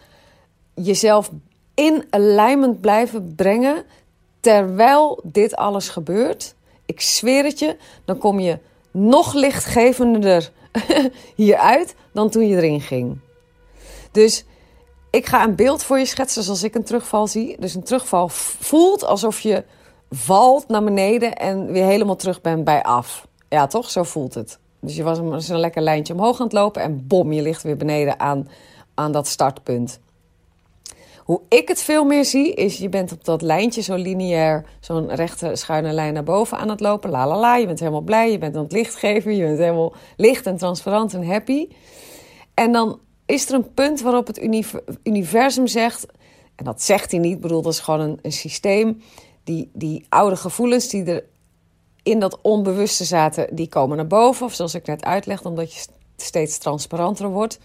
jezelf 0.82 1.30
in 1.74 2.04
alignment 2.10 2.80
blijven 2.80 3.34
brengen 3.34 3.84
terwijl 4.40 5.20
dit 5.22 5.56
alles 5.56 5.88
gebeurt. 5.88 6.54
Ik 6.86 7.00
zweer 7.00 7.44
het 7.44 7.58
je, 7.58 7.76
dan 8.04 8.18
kom 8.18 8.40
je 8.40 8.58
nog 8.90 9.34
lichtgevender 9.34 10.52
hieruit 11.34 11.94
dan 12.12 12.30
toen 12.30 12.48
je 12.48 12.56
erin 12.56 12.80
ging. 12.80 13.18
Dus 14.12 14.44
ik 15.10 15.26
ga 15.26 15.44
een 15.44 15.54
beeld 15.54 15.82
voor 15.82 15.98
je 15.98 16.06
schetsen 16.06 16.42
zoals 16.42 16.62
ik 16.62 16.74
een 16.74 16.84
terugval 16.84 17.26
zie. 17.26 17.56
Dus 17.58 17.74
een 17.74 17.82
terugval 17.82 18.28
voelt 18.28 19.04
alsof 19.04 19.40
je 19.40 19.64
valt 20.10 20.68
naar 20.68 20.84
beneden 20.84 21.36
en 21.36 21.72
weer 21.72 21.84
helemaal 21.84 22.16
terug 22.16 22.40
bent 22.40 22.64
bij 22.64 22.82
af. 22.82 23.26
Ja, 23.48 23.66
toch? 23.66 23.90
Zo 23.90 24.02
voelt 24.02 24.34
het. 24.34 24.58
Dus 24.80 24.96
je 24.96 25.02
was 25.02 25.48
een, 25.48 25.58
lekker 25.58 25.82
lijntje 25.82 26.14
omhoog 26.14 26.38
aan 26.38 26.44
het 26.44 26.54
lopen 26.54 26.82
en 26.82 27.06
bom, 27.06 27.32
je 27.32 27.42
ligt 27.42 27.62
weer 27.62 27.76
beneden 27.76 28.20
aan, 28.20 28.48
aan 28.94 29.12
dat 29.12 29.26
startpunt. 29.26 30.00
Hoe 31.26 31.40
ik 31.48 31.68
het 31.68 31.82
veel 31.82 32.04
meer 32.04 32.24
zie, 32.24 32.54
is 32.54 32.78
je 32.78 32.88
bent 32.88 33.12
op 33.12 33.24
dat 33.24 33.42
lijntje 33.42 33.80
zo 33.80 33.94
lineair, 33.94 34.64
zo'n 34.80 35.14
rechte 35.14 35.56
schuine 35.56 35.92
lijn 35.92 36.14
naar 36.14 36.24
boven 36.24 36.58
aan 36.58 36.68
het 36.68 36.80
lopen. 36.80 37.10
La 37.10 37.26
la 37.26 37.38
la, 37.38 37.56
je 37.56 37.66
bent 37.66 37.78
helemaal 37.78 38.00
blij, 38.00 38.30
je 38.30 38.38
bent 38.38 38.56
aan 38.56 38.62
het 38.62 38.72
licht 38.72 38.94
geven, 38.94 39.36
je 39.36 39.44
bent 39.44 39.58
helemaal 39.58 39.94
licht 40.16 40.46
en 40.46 40.56
transparant 40.56 41.14
en 41.14 41.26
happy. 41.26 41.68
En 42.54 42.72
dan 42.72 43.00
is 43.24 43.48
er 43.48 43.54
een 43.54 43.74
punt 43.74 44.00
waarop 44.00 44.26
het 44.26 44.48
universum 45.02 45.66
zegt, 45.66 46.06
en 46.56 46.64
dat 46.64 46.82
zegt 46.82 47.10
hij 47.10 47.20
niet, 47.20 47.40
bedoel, 47.40 47.62
dat 47.62 47.72
is 47.72 47.80
gewoon 47.80 48.18
een, 48.22 48.32
systeem, 48.32 49.02
die, 49.44 49.70
die 49.72 50.06
oude 50.08 50.36
gevoelens 50.36 50.88
die 50.88 51.04
er 51.04 51.24
in 52.02 52.18
dat 52.18 52.38
onbewuste 52.42 53.04
zaten, 53.04 53.56
die 53.56 53.68
komen 53.68 53.96
naar 53.96 54.06
boven. 54.06 54.46
Of 54.46 54.54
zoals 54.54 54.74
ik 54.74 54.86
net 54.86 55.04
uitlegde, 55.04 55.48
omdat 55.48 55.74
je 55.74 55.86
steeds 56.16 56.58
transparanter 56.58 57.28
wordt. 57.28 57.58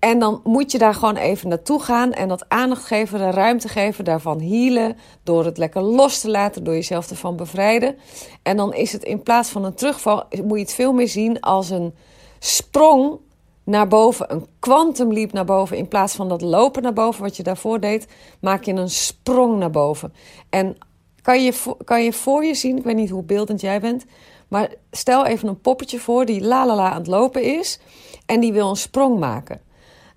En 0.00 0.18
dan 0.18 0.40
moet 0.44 0.72
je 0.72 0.78
daar 0.78 0.94
gewoon 0.94 1.16
even 1.16 1.48
naartoe 1.48 1.82
gaan 1.82 2.12
en 2.12 2.28
dat 2.28 2.44
aandacht 2.48 2.84
geven, 2.84 3.18
de 3.18 3.30
ruimte 3.30 3.68
geven, 3.68 4.04
daarvan 4.04 4.40
healen, 4.40 4.96
door 5.22 5.44
het 5.44 5.58
lekker 5.58 5.82
los 5.82 6.20
te 6.20 6.30
laten, 6.30 6.64
door 6.64 6.74
jezelf 6.74 7.10
ervan 7.10 7.36
bevrijden. 7.36 7.96
En 8.42 8.56
dan 8.56 8.74
is 8.74 8.92
het 8.92 9.02
in 9.02 9.22
plaats 9.22 9.48
van 9.48 9.64
een 9.64 9.74
terugval, 9.74 10.24
moet 10.44 10.58
je 10.58 10.64
het 10.64 10.74
veel 10.74 10.92
meer 10.92 11.08
zien 11.08 11.40
als 11.40 11.70
een 11.70 11.94
sprong 12.38 13.18
naar 13.64 13.88
boven, 13.88 14.32
een 14.32 14.46
kwantumliep 14.58 15.32
naar 15.32 15.44
boven. 15.44 15.76
In 15.76 15.88
plaats 15.88 16.14
van 16.14 16.28
dat 16.28 16.40
lopen 16.40 16.82
naar 16.82 16.92
boven, 16.92 17.22
wat 17.22 17.36
je 17.36 17.42
daarvoor 17.42 17.80
deed, 17.80 18.06
maak 18.40 18.64
je 18.64 18.72
een 18.72 18.90
sprong 18.90 19.58
naar 19.58 19.70
boven. 19.70 20.14
En 20.50 20.76
kan 21.22 21.42
je, 21.42 21.52
kan 21.84 22.04
je 22.04 22.12
voor 22.12 22.44
je 22.44 22.54
zien, 22.54 22.76
ik 22.76 22.84
weet 22.84 22.96
niet 22.96 23.10
hoe 23.10 23.22
beeldend 23.22 23.60
jij 23.60 23.80
bent, 23.80 24.04
maar 24.48 24.74
stel 24.90 25.26
even 25.26 25.48
een 25.48 25.60
poppetje 25.60 25.98
voor 25.98 26.24
die 26.24 26.44
la 26.44 26.66
la 26.66 26.74
la 26.74 26.90
aan 26.90 26.98
het 26.98 27.06
lopen 27.06 27.58
is 27.58 27.78
en 28.26 28.40
die 28.40 28.52
wil 28.52 28.68
een 28.68 28.76
sprong 28.76 29.18
maken. 29.18 29.60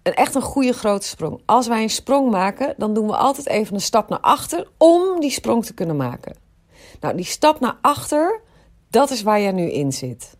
Een 0.03 0.13
echt 0.13 0.35
een 0.35 0.41
goede 0.41 0.73
grote 0.73 1.07
sprong. 1.07 1.41
Als 1.45 1.67
wij 1.67 1.81
een 1.81 1.89
sprong 1.89 2.31
maken, 2.31 2.73
dan 2.77 2.93
doen 2.93 3.07
we 3.07 3.15
altijd 3.15 3.47
even 3.47 3.75
een 3.75 3.81
stap 3.81 4.09
naar 4.09 4.19
achter 4.19 4.67
om 4.77 5.19
die 5.19 5.31
sprong 5.31 5.65
te 5.65 5.73
kunnen 5.73 5.95
maken. 5.95 6.35
Nou, 6.99 7.15
die 7.15 7.25
stap 7.25 7.59
naar 7.59 7.77
achter, 7.81 8.41
dat 8.89 9.09
is 9.09 9.21
waar 9.21 9.41
jij 9.41 9.51
nu 9.51 9.71
in 9.71 9.91
zit. 9.91 10.37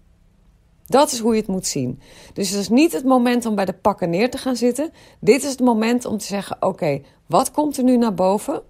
Dat 0.86 1.12
is 1.12 1.20
hoe 1.20 1.34
je 1.34 1.40
het 1.40 1.50
moet 1.50 1.68
zien. 1.68 2.02
Dus 2.34 2.50
het 2.50 2.60
is 2.60 2.70
niet 2.70 2.92
het 2.92 3.04
moment 3.04 3.46
om 3.46 3.56
bij 3.56 3.66
de 3.66 3.74
pakken 3.74 4.10
neer 4.10 4.32
te 4.32 4.38
gaan 4.38 4.56
zitten. 4.56 4.92
Dit 5.20 5.44
is 5.44 5.50
het 5.50 5.60
moment 5.60 6.06
om 6.06 6.18
te 6.18 6.26
zeggen: 6.26 6.58
oké, 6.60 7.02
wat 7.28 7.52
komt 7.52 7.78
er 7.78 7.84
nu 7.84 7.98
naar 7.98 8.14
boven? 8.14 8.62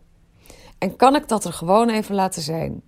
En 0.78 0.96
kan 0.96 1.16
ik 1.16 1.28
dat 1.28 1.46
er 1.46 1.54
gewoon 1.54 1.90
even 1.90 2.16
laten 2.16 2.42
zijn? 2.42 2.82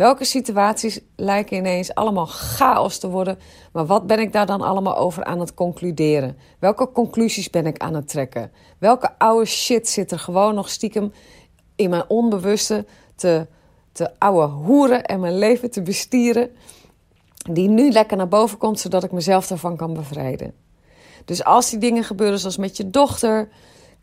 Welke 0.00 0.24
situaties 0.24 1.00
lijken 1.16 1.56
ineens 1.56 1.94
allemaal 1.94 2.26
chaos 2.26 2.98
te 2.98 3.08
worden, 3.08 3.38
maar 3.72 3.86
wat 3.86 4.06
ben 4.06 4.18
ik 4.18 4.32
daar 4.32 4.46
dan 4.46 4.60
allemaal 4.60 4.96
over 4.96 5.24
aan 5.24 5.40
het 5.40 5.54
concluderen? 5.54 6.36
Welke 6.58 6.92
conclusies 6.92 7.50
ben 7.50 7.66
ik 7.66 7.78
aan 7.78 7.94
het 7.94 8.08
trekken? 8.08 8.52
Welke 8.78 9.18
oude 9.18 9.44
shit 9.44 9.88
zit 9.88 10.10
er 10.10 10.18
gewoon 10.18 10.54
nog 10.54 10.68
stiekem 10.68 11.12
in 11.76 11.90
mijn 11.90 12.08
onbewuste 12.08 12.86
te, 13.14 13.46
te 13.92 14.10
oude 14.18 14.52
hoeren 14.52 15.04
en 15.04 15.20
mijn 15.20 15.38
leven 15.38 15.70
te 15.70 15.82
bestieren, 15.82 16.50
die 17.50 17.68
nu 17.68 17.90
lekker 17.90 18.16
naar 18.16 18.28
boven 18.28 18.58
komt, 18.58 18.80
zodat 18.80 19.04
ik 19.04 19.12
mezelf 19.12 19.46
daarvan 19.46 19.76
kan 19.76 19.94
bevrijden? 19.94 20.54
Dus 21.24 21.44
als 21.44 21.70
die 21.70 21.78
dingen 21.78 22.04
gebeuren 22.04 22.38
zoals 22.38 22.56
met 22.56 22.76
je 22.76 22.90
dochter, 22.90 23.48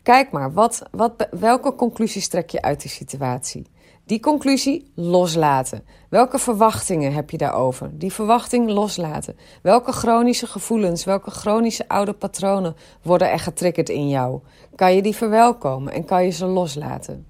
Kijk 0.02 0.30
maar, 0.30 0.52
wat, 0.52 0.82
wat, 0.90 1.28
welke 1.30 1.74
conclusies 1.74 2.28
trek 2.28 2.50
je 2.50 2.62
uit 2.62 2.80
die 2.80 2.90
situatie? 2.90 3.66
Die 4.08 4.20
conclusie 4.20 4.92
loslaten. 4.94 5.84
Welke 6.08 6.38
verwachtingen 6.38 7.12
heb 7.12 7.30
je 7.30 7.38
daarover? 7.38 7.90
Die 7.92 8.12
verwachting 8.12 8.70
loslaten. 8.70 9.36
Welke 9.62 9.92
chronische 9.92 10.46
gevoelens, 10.46 11.04
welke 11.04 11.30
chronische 11.30 11.88
oude 11.88 12.12
patronen 12.12 12.76
worden 13.02 13.30
er 13.30 13.38
getriggerd 13.38 13.88
in 13.88 14.08
jou? 14.08 14.40
Kan 14.74 14.94
je 14.94 15.02
die 15.02 15.16
verwelkomen 15.16 15.92
en 15.92 16.04
kan 16.04 16.24
je 16.24 16.30
ze 16.30 16.46
loslaten? 16.46 17.26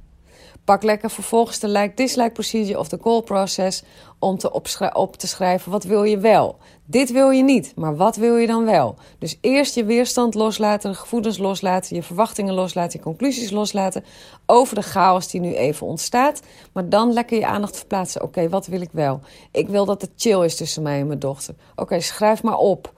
Pak 0.68 0.82
lekker 0.82 1.10
vervolgens 1.10 1.58
de 1.58 1.68
like-dislike 1.68 2.30
procedure 2.30 2.78
of 2.78 2.88
de 2.88 2.98
call 2.98 3.22
process 3.22 3.82
om 4.18 4.38
te 4.38 4.52
op 4.92 5.16
te 5.16 5.26
schrijven 5.26 5.70
wat 5.70 5.84
wil 5.84 6.02
je 6.02 6.18
wel. 6.18 6.56
Dit 6.84 7.12
wil 7.12 7.30
je 7.30 7.42
niet, 7.42 7.72
maar 7.76 7.96
wat 7.96 8.16
wil 8.16 8.36
je 8.36 8.46
dan 8.46 8.64
wel? 8.64 8.96
Dus 9.18 9.38
eerst 9.40 9.74
je 9.74 9.84
weerstand 9.84 10.34
loslaten, 10.34 10.90
de 10.90 10.96
gevoelens 10.96 11.38
loslaten, 11.38 11.96
je 11.96 12.02
verwachtingen 12.02 12.54
loslaten, 12.54 12.98
je 12.98 13.04
conclusies 13.04 13.50
loslaten 13.50 14.04
over 14.46 14.74
de 14.74 14.82
chaos 14.82 15.30
die 15.30 15.40
nu 15.40 15.54
even 15.54 15.86
ontstaat. 15.86 16.40
Maar 16.72 16.88
dan 16.88 17.12
lekker 17.12 17.38
je 17.38 17.46
aandacht 17.46 17.76
verplaatsen. 17.76 18.22
Oké, 18.22 18.48
wat 18.48 18.66
wil 18.66 18.80
ik 18.80 18.90
wel? 18.92 19.20
Ik 19.52 19.68
wil 19.68 19.84
dat 19.84 20.00
het 20.00 20.10
chill 20.16 20.44
is 20.44 20.56
tussen 20.56 20.82
mij 20.82 21.00
en 21.00 21.06
mijn 21.06 21.18
dochter. 21.18 21.54
Oké, 21.76 22.00
schrijf 22.00 22.42
maar 22.42 22.58
op. 22.58 22.92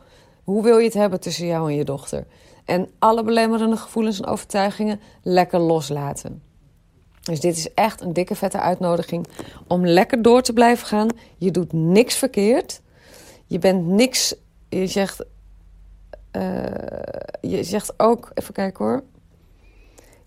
Hoe 0.44 0.62
wil 0.62 0.78
je 0.78 0.84
het 0.84 0.94
hebben 0.94 1.20
tussen 1.20 1.46
jou 1.46 1.70
en 1.70 1.76
je 1.76 1.84
dochter? 1.84 2.26
En 2.64 2.88
alle 2.98 3.22
belemmerende 3.22 3.76
gevoelens 3.76 4.20
en 4.20 4.26
overtuigingen 4.26 5.00
lekker 5.22 5.58
loslaten. 5.58 6.49
Dus 7.20 7.40
dit 7.40 7.56
is 7.56 7.74
echt 7.74 8.00
een 8.00 8.12
dikke 8.12 8.34
vette 8.34 8.60
uitnodiging 8.60 9.26
om 9.66 9.86
lekker 9.86 10.22
door 10.22 10.42
te 10.42 10.52
blijven 10.52 10.86
gaan. 10.86 11.08
Je 11.36 11.50
doet 11.50 11.72
niks 11.72 12.14
verkeerd. 12.14 12.80
Je 13.46 13.58
bent 13.58 13.86
niks. 13.86 14.34
Je 14.68 14.86
zegt. 14.86 15.24
Uh, 16.32 16.64
je 17.40 17.64
zegt 17.64 17.92
ook. 17.96 18.30
Even 18.34 18.54
kijken 18.54 18.84
hoor. 18.84 19.02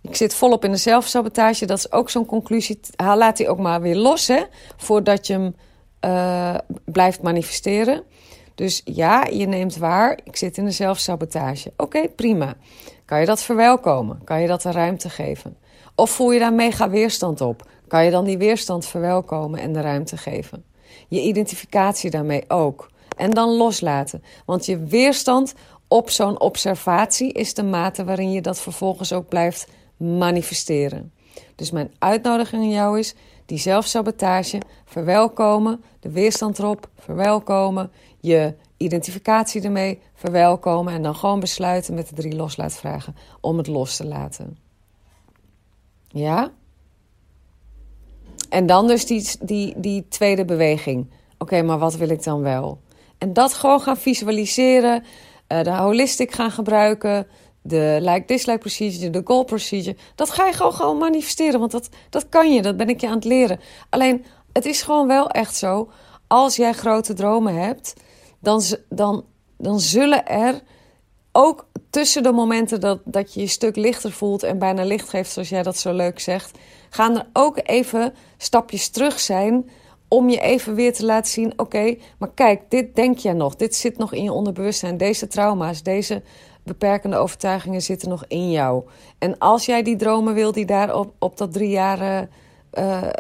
Ik 0.02 0.16
zit 0.16 0.36
volop 0.36 0.64
in 0.66 0.72
de 0.72 0.78
zelfsabotage. 0.78 1.66
Dat 1.66 1.78
is 1.78 1.92
ook 1.92 2.10
zo'n 2.10 2.26
conclusie. 2.26 2.80
Laat 2.96 3.38
die 3.38 3.50
ook 3.50 3.60
maar 3.60 3.82
weer 3.82 3.96
los, 3.96 4.28
hè? 4.28 4.44
Voordat 4.78 5.28
je 5.28 5.34
hem 5.34 5.56
uh, 6.06 6.58
blijft 6.86 7.22
manifesteren. 7.22 8.04
Dus 8.56 8.82
ja, 8.86 9.26
je 9.26 9.46
neemt 9.46 9.78
waar. 9.78 10.20
Ik 10.24 10.36
zit 10.36 10.58
in 10.58 10.66
de 10.66 10.72
zelfsabotage. 10.72 11.74
Oké, 11.78 12.08
prima. 12.08 12.56
Kan 13.06 13.20
je 13.20 13.26
dat 13.26 13.44
verwelkomen? 13.44 14.24
Kan 14.24 14.42
je 14.42 14.48
dat 14.48 14.62
de 14.62 14.72
ruimte 14.72 15.10
geven? 15.10 15.58
Of 15.96 16.10
voel 16.10 16.32
je 16.32 16.40
daar 16.40 16.54
mega 16.54 16.90
weerstand 16.90 17.42
op? 17.42 17.70
Kan 17.88 18.06
je 18.06 18.12
dan 18.12 18.26
die 18.26 18.38
weerstand 18.38 18.86
verwelkomen 18.86 19.60
en 19.60 19.74
de 19.74 19.82
ruimte 19.82 20.18
geven? 20.18 20.66
Je 21.08 21.22
identificatie 21.22 22.10
daarmee 22.10 22.44
ook. 22.48 22.92
En 23.18 23.30
dan 23.30 23.50
loslaten. 23.50 24.24
Want 24.46 24.66
je 24.66 24.78
weerstand 24.78 25.54
op 25.88 26.10
zo'n 26.10 26.40
observatie 26.40 27.32
is 27.32 27.54
de 27.54 27.64
mate 27.64 28.04
waarin 28.04 28.32
je 28.32 28.42
dat 28.42 28.62
vervolgens 28.62 29.14
ook 29.14 29.28
blijft 29.28 29.68
manifesteren. 29.98 31.12
Dus 31.56 31.72
mijn 31.72 31.92
uitnodiging 32.00 32.64
aan 32.64 32.70
jou 32.70 33.00
is 33.00 33.16
die 33.46 33.58
zelfsabotage 33.58 34.62
verwelkomen, 34.86 35.84
de 36.00 36.12
weerstand 36.12 36.60
erop 36.60 36.90
verwelkomen, 37.00 37.92
je 38.24 38.54
identificatie 38.78 39.62
ermee 39.62 40.02
verwelkomen 40.14 40.94
en 40.94 41.02
dan 41.02 41.16
gewoon 41.16 41.40
besluiten 41.40 41.94
met 41.94 42.10
de 42.10 42.16
drie 42.16 42.36
loslaatvragen 42.36 43.16
om 43.42 43.58
het 43.58 43.68
los 43.68 43.96
te 43.96 44.06
laten. 44.06 44.58
Ja? 46.08 46.52
En 48.50 48.66
dan 48.66 48.88
dus 48.88 49.06
die, 49.06 49.30
die, 49.42 49.74
die 49.80 50.08
tweede 50.08 50.46
beweging. 50.46 51.12
Oké, 51.38 51.62
maar 51.62 51.80
wat 51.80 51.96
wil 51.96 52.10
ik 52.10 52.24
dan 52.24 52.42
wel? 52.42 52.80
En 53.18 53.34
dat 53.34 53.54
gewoon 53.54 53.82
gaan 53.82 53.98
visualiseren, 53.98 55.04
uh, 55.48 55.64
de 55.64 55.76
holistic 55.76 56.32
gaan 56.32 56.52
gebruiken, 56.52 57.28
de 57.62 57.98
like-dislike 58.02 58.58
procedure, 58.58 59.10
de 59.10 59.22
goal 59.24 59.44
procedure. 59.44 59.98
Dat 60.16 60.30
ga 60.30 60.46
je 60.46 60.54
gewoon, 60.54 60.74
gewoon 60.74 60.98
manifesteren, 60.98 61.60
want 61.60 61.72
dat, 61.72 61.90
dat 62.10 62.30
kan 62.30 62.54
je, 62.54 62.62
dat 62.62 62.78
ben 62.78 62.90
ik 62.90 63.02
je 63.02 63.08
aan 63.08 63.16
het 63.16 63.26
leren. 63.26 63.60
Alleen, 63.90 64.26
het 64.54 64.66
is 64.66 64.82
gewoon 64.82 65.08
wel 65.08 65.30
echt 65.30 65.56
zo, 65.56 65.90
als 66.28 66.56
jij 66.56 66.74
grote 66.74 67.14
dromen 67.14 67.56
hebt, 67.56 67.94
dan, 68.44 68.62
dan, 68.90 69.26
dan 69.58 69.80
zullen 69.80 70.28
er 70.28 70.62
ook 71.32 71.68
tussen 71.90 72.24
de 72.24 72.32
momenten 72.32 72.80
dat, 72.80 73.02
dat 73.06 73.34
je 73.34 73.40
je 73.40 73.48
stuk 73.48 73.76
lichter 73.76 74.12
voelt 74.12 74.44
en 74.44 74.60
bijna 74.60 74.84
licht 74.84 75.10
geeft, 75.10 75.32
zoals 75.32 75.50
jij 75.50 75.64
dat 75.64 75.78
zo 75.78 75.94
leuk 75.94 76.20
zegt, 76.20 76.58
gaan 76.90 77.18
er 77.18 77.28
ook 77.34 77.60
even 77.64 78.14
stapjes 78.38 78.90
terug 78.90 79.20
zijn 79.20 79.70
om 80.08 80.30
je 80.30 80.40
even 80.40 80.76
weer 80.76 80.94
te 80.94 81.06
laten 81.06 81.32
zien: 81.32 81.54
oké, 81.56 81.96
maar 82.18 82.32
kijk, 82.34 82.70
dit 82.70 82.96
denk 82.96 83.18
jij 83.18 83.34
nog, 83.34 83.56
dit 83.56 83.76
zit 83.76 83.98
nog 83.98 84.14
in 84.14 84.24
je 84.24 84.32
onderbewustzijn, 84.32 84.98
deze 84.98 85.28
trauma's, 85.28 85.84
deze 85.84 86.22
beperkende 86.64 87.18
overtuigingen 87.18 87.82
zitten 87.82 88.10
nog 88.10 88.26
in 88.28 88.52
jou. 88.52 88.84
En 89.20 89.38
als 89.38 89.66
jij 89.66 89.84
die 89.84 89.96
dromen 89.96 90.34
wil 90.34 90.52
die 90.52 90.66
daar 90.66 90.96
op, 90.96 91.14
op 91.20 91.38
dat 91.38 91.54
drie 91.54 91.70
jaar, 91.70 92.28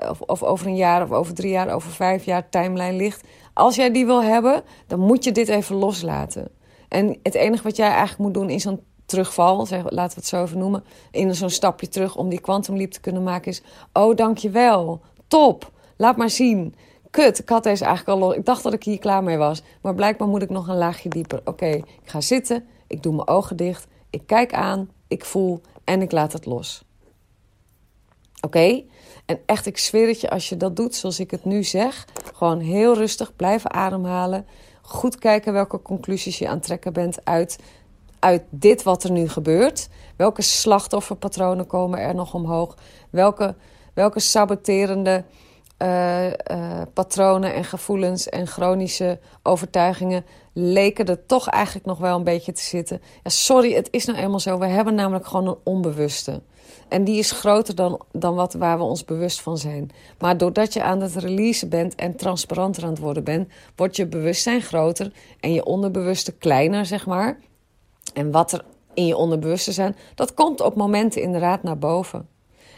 of, 0.10 0.22
of 0.22 0.43
over 0.43 0.67
een 0.67 0.75
jaar, 0.75 1.03
of 1.03 1.12
over 1.12 1.33
drie 1.33 1.51
jaar, 1.51 1.74
over 1.74 1.91
vijf 1.91 2.25
jaar 2.25 2.50
timeline 2.50 2.93
ligt, 2.98 3.27
als 3.53 3.75
jij 3.75 3.91
die 3.91 4.05
wil 4.05 4.24
hebben, 4.24 4.63
dan 4.88 5.00
moet 5.00 5.24
je 5.24 5.31
dit 5.31 5.48
even 5.48 5.75
loslaten. 5.75 6.48
En 6.88 7.19
het 7.24 7.36
enige 7.36 7.63
wat 7.63 7.75
jij 7.75 7.88
eigenlijk 7.88 8.19
moet 8.19 8.33
doen 8.33 8.50
in 8.50 8.60
zo'n 8.60 8.83
terugval, 9.05 9.65
zeg, 9.65 9.81
laten 9.83 10.15
we 10.15 10.19
het 10.19 10.25
zo 10.25 10.43
even 10.43 10.57
noemen, 10.57 10.83
in 11.12 11.36
zo'n 11.36 11.50
stapje 11.50 11.88
terug 11.88 12.15
om 12.15 12.29
die 12.29 12.41
kwantumliep 12.41 12.91
te 12.91 13.00
kunnen 13.00 13.24
maken, 13.24 13.51
is: 13.51 13.62
Oh, 13.93 14.15
dankjewel, 14.15 15.01
top, 15.27 15.72
laat 15.98 16.17
maar 16.17 16.29
zien. 16.29 16.75
kut, 17.10 17.39
ik 17.39 17.50
had 17.50 17.63
deze 17.63 17.86
eigenlijk 17.86 18.19
al 18.19 18.27
los. 18.27 18.38
Ik 18.38 18.45
dacht 18.45 18.63
dat 18.63 18.74
ik 18.74 18.83
hier 18.83 19.00
klaar 19.00 19.24
mee 19.24 19.38
was. 19.38 19.62
Maar 19.81 19.95
blijkbaar 19.95 20.27
moet 20.27 20.41
ik 20.41 20.50
nog 20.50 20.67
een 20.67 20.77
laagje 20.77 21.10
dieper. 21.10 21.41
Oké, 21.45 21.67
ik 21.67 21.86
ga 22.03 22.22
zitten, 22.22 22.65
ik 22.88 23.03
doe 23.03 23.15
mijn 23.15 23.27
ogen 23.27 23.57
dicht, 23.57 23.88
ik 24.10 24.27
kijk 24.27 24.53
aan, 24.53 24.89
ik 25.07 25.25
voel 25.25 25.62
en 25.83 26.01
ik 26.01 26.12
laat 26.12 26.33
het 26.33 26.45
los. 26.45 26.83
Oké? 28.41 28.83
En 29.25 29.39
echt, 29.46 29.65
ik 29.65 29.77
zweer 29.77 30.08
het 30.08 30.22
je, 30.22 30.30
als 30.30 30.50
je 30.50 30.58
dat 30.58 30.75
doet 30.75 30.96
zoals 30.96 31.20
ik 31.20 31.32
het 31.32 31.46
nu 31.46 31.63
zeg, 31.63 32.08
gewoon 32.34 32.60
heel 32.60 32.96
rustig 32.96 33.36
blijven 33.36 33.72
ademhalen. 33.74 34.46
Goed 34.82 35.20
kijken 35.20 35.53
welke 35.53 35.82
conclusies 35.82 36.38
je 36.38 36.48
aan 36.48 36.60
trekken 36.60 36.94
bent 36.94 37.25
uit, 37.25 37.60
uit 38.20 38.44
dit 38.50 38.84
wat 38.84 39.03
er 39.03 39.12
nu 39.12 39.30
gebeurt. 39.30 39.89
Welke 40.15 40.42
slachtofferpatronen 40.42 41.68
komen 41.68 42.00
er 42.00 42.15
nog 42.15 42.34
omhoog? 42.34 42.77
Welke, 43.10 43.56
welke 43.94 44.20
saboterende 44.20 45.24
uh, 45.77 46.25
uh, 46.25 46.32
patronen 46.94 47.53
en 47.53 47.63
gevoelens 47.63 48.30
en 48.30 48.48
chronische 48.48 49.20
overtuigingen 49.44 50.25
leken 50.53 51.06
er 51.06 51.25
toch 51.25 51.48
eigenlijk 51.48 51.86
nog 51.86 51.98
wel 51.98 52.18
een 52.18 52.24
beetje 52.24 52.51
te 52.51 52.62
zitten. 52.62 53.01
Ja, 53.24 53.30
sorry, 53.30 53.74
het 53.74 53.88
is 53.92 54.06
nou 54.06 54.18
eenmaal 54.20 54.39
zo. 54.39 54.58
We 54.58 54.65
hebben 54.65 54.96
namelijk 54.96 55.27
gewoon 55.27 55.48
een 55.48 55.58
onbewuste. 55.63 56.42
En 56.89 57.03
die 57.03 57.18
is 57.18 57.32
groter 57.32 57.75
dan, 57.75 58.01
dan 58.12 58.36
wat, 58.36 58.53
waar 58.53 58.77
we 58.77 58.84
ons 58.84 59.06
bewust 59.06 59.42
van 59.42 59.58
zijn. 59.58 59.89
Maar 60.20 60.38
doordat 60.38 60.74
je 60.74 60.84
aan 60.84 61.01
het 61.01 61.15
releasen 61.15 61.70
bent 61.70 61.96
en 61.96 62.15
transparanter 62.15 62.84
aan 62.84 62.89
het 62.89 63.00
worden 63.00 63.24
bent, 63.24 63.50
wordt 63.75 63.96
je 63.96 64.08
bewustzijn 64.08 64.62
groter 64.62 65.12
en 65.39 65.53
je 65.53 65.65
onderbewuste 65.65 66.32
kleiner, 66.32 66.86
zeg 66.86 67.06
maar. 67.06 67.39
En 68.13 68.32
wat 68.32 68.51
er 68.51 68.65
in 68.94 69.06
je 69.06 69.18
onderbewuste 69.18 69.72
zijn, 69.72 69.96
dat 70.15 70.34
komt 70.34 70.62
op 70.62 70.75
momenten 70.75 71.22
inderdaad 71.22 71.63
naar 71.63 71.77
boven. 71.77 72.27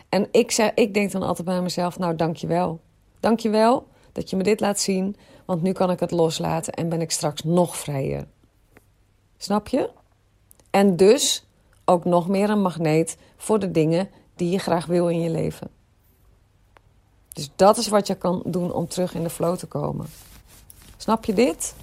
En 0.09 0.27
ik, 0.31 0.51
zeg, 0.51 0.71
ik 0.73 0.93
denk 0.93 1.11
dan 1.11 1.23
altijd 1.23 1.47
bij 1.47 1.61
mezelf, 1.61 1.97
nou 1.99 2.15
dankjewel. 2.15 2.79
Dankjewel 3.19 3.87
dat 4.11 4.29
je 4.29 4.35
me 4.35 4.43
dit 4.43 4.59
laat 4.59 4.79
zien, 4.79 5.15
want 5.45 5.61
nu 5.61 5.71
kan 5.71 5.91
ik 5.91 5.99
het 5.99 6.11
loslaten 6.11 6.73
en 6.73 6.89
ben 6.89 7.01
ik 7.01 7.11
straks 7.11 7.43
nog 7.43 7.77
vrijer. 7.77 8.27
Snap 9.37 9.67
je? 9.67 9.89
En 10.69 10.95
dus 10.95 11.45
ook 11.85 12.05
nog 12.05 12.27
meer 12.27 12.49
een 12.49 12.61
magneet 12.61 13.17
voor 13.37 13.59
de 13.59 13.71
dingen 13.71 14.09
die 14.35 14.49
je 14.49 14.59
graag 14.59 14.85
wil 14.85 15.09
in 15.09 15.21
je 15.21 15.29
leven. 15.29 15.69
Dus 17.33 17.49
dat 17.55 17.77
is 17.77 17.87
wat 17.87 18.07
je 18.07 18.15
kan 18.15 18.41
doen 18.45 18.73
om 18.73 18.87
terug 18.87 19.13
in 19.13 19.23
de 19.23 19.29
flow 19.29 19.57
te 19.57 19.65
komen. 19.65 20.05
Snap 20.97 21.25
je 21.25 21.33
dit? 21.33 21.75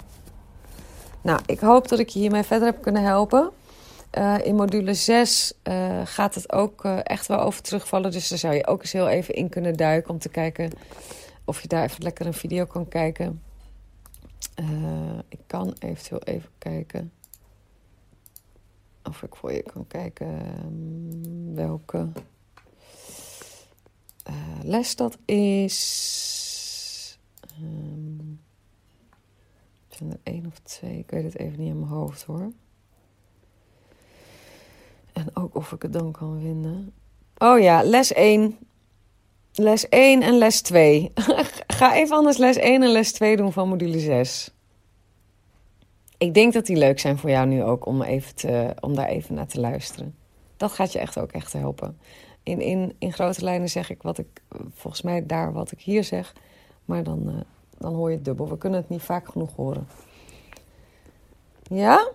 Nou, 1.20 1.40
ik 1.46 1.60
hoop 1.60 1.88
dat 1.88 1.98
ik 1.98 2.08
je 2.08 2.18
hiermee 2.18 2.42
verder 2.42 2.68
heb 2.68 2.82
kunnen 2.82 3.02
helpen. 3.02 3.50
Uh, 4.19 4.38
in 4.45 4.54
module 4.54 4.95
6 4.95 5.52
uh, 5.62 6.00
eh, 6.00 6.07
gaat 6.07 6.35
het 6.35 6.52
ook 6.52 6.85
uh, 6.85 6.99
echt 7.02 7.26
wel 7.26 7.40
over 7.40 7.62
terugvallen. 7.62 8.11
Dus 8.11 8.28
daar 8.28 8.38
zou 8.38 8.54
je 8.54 8.66
ook 8.66 8.81
eens 8.81 8.92
heel 8.92 9.09
even 9.09 9.35
in 9.35 9.49
kunnen 9.49 9.76
duiken 9.76 10.11
om 10.11 10.19
te 10.19 10.28
kijken 10.28 10.71
of 11.45 11.62
je 11.62 11.69
daar 11.69 11.85
even 11.85 12.02
lekker 12.02 12.26
een 12.26 12.35
video 12.35 12.64
kan 12.64 12.88
kijken. 12.88 13.42
ik 15.28 15.40
kan 15.47 15.75
eventueel 15.78 16.23
even 16.23 16.50
kijken 16.59 17.12
of 19.02 19.23
ik 19.23 19.35
voor 19.35 19.52
je 19.52 19.62
kan 19.62 19.87
kijken 19.87 20.28
um, 20.64 21.54
welke 21.54 22.09
les 24.62 24.97
dat 24.97 25.19
is. 25.25 27.19
Um, 27.62 28.40
zijn 29.88 30.11
er 30.11 30.19
één 30.23 30.47
of 30.47 30.59
twee? 30.59 30.99
Ik 30.99 31.11
weet 31.11 31.25
het 31.25 31.38
even 31.38 31.59
niet 31.59 31.69
in 31.69 31.78
mijn 31.78 31.90
hoofd 31.90 32.23
hoor. 32.23 32.52
En 35.22 35.42
ook 35.42 35.54
of 35.54 35.72
ik 35.72 35.82
het 35.82 35.92
dan 35.92 36.12
kan 36.12 36.38
vinden. 36.40 36.92
Oh 37.38 37.60
ja, 37.60 37.82
les 37.82 38.12
1. 38.12 38.58
Les 39.54 39.88
1 39.88 40.22
en 40.22 40.38
les 40.38 40.60
2. 40.60 41.12
Ga 41.66 41.94
even 41.94 42.16
anders 42.16 42.36
les 42.36 42.56
1 42.56 42.82
en 42.82 42.90
les 42.90 43.12
2 43.12 43.36
doen 43.36 43.52
van 43.52 43.68
module 43.68 43.98
6. 43.98 44.54
Ik 46.18 46.34
denk 46.34 46.52
dat 46.52 46.66
die 46.66 46.76
leuk 46.76 47.00
zijn 47.00 47.18
voor 47.18 47.30
jou 47.30 47.46
nu 47.46 47.62
ook 47.62 47.86
om, 47.86 48.02
even 48.02 48.34
te, 48.34 48.74
om 48.80 48.94
daar 48.94 49.08
even 49.08 49.35
naar 49.35 49.46
te 49.46 49.61
luisteren. 49.61 50.14
Dat 50.56 50.72
gaat 50.72 50.92
je 50.92 50.98
echt 50.98 51.18
ook 51.18 51.32
echt 51.32 51.52
helpen. 51.52 51.98
In, 52.42 52.61
in, 52.61 52.94
in 52.98 53.12
grote 53.12 53.44
lijnen 53.44 53.68
zeg 53.68 53.90
ik 53.90 54.02
wat 54.02 54.18
ik, 54.18 54.42
volgens 54.74 55.02
mij 55.02 55.26
daar 55.26 55.52
wat 55.52 55.72
ik 55.72 55.80
hier 55.80 56.04
zeg. 56.04 56.35
Maar 56.85 57.02
dan, 57.02 57.22
uh, 57.28 57.35
dan 57.78 57.94
hoor 57.94 58.11
je 58.11 58.16
het 58.16 58.24
dubbel. 58.24 58.48
We 58.48 58.58
kunnen 58.58 58.80
het 58.80 58.88
niet 58.88 59.02
vaak 59.02 59.28
genoeg 59.28 59.56
horen. 59.56 59.87
Ja? 61.62 62.11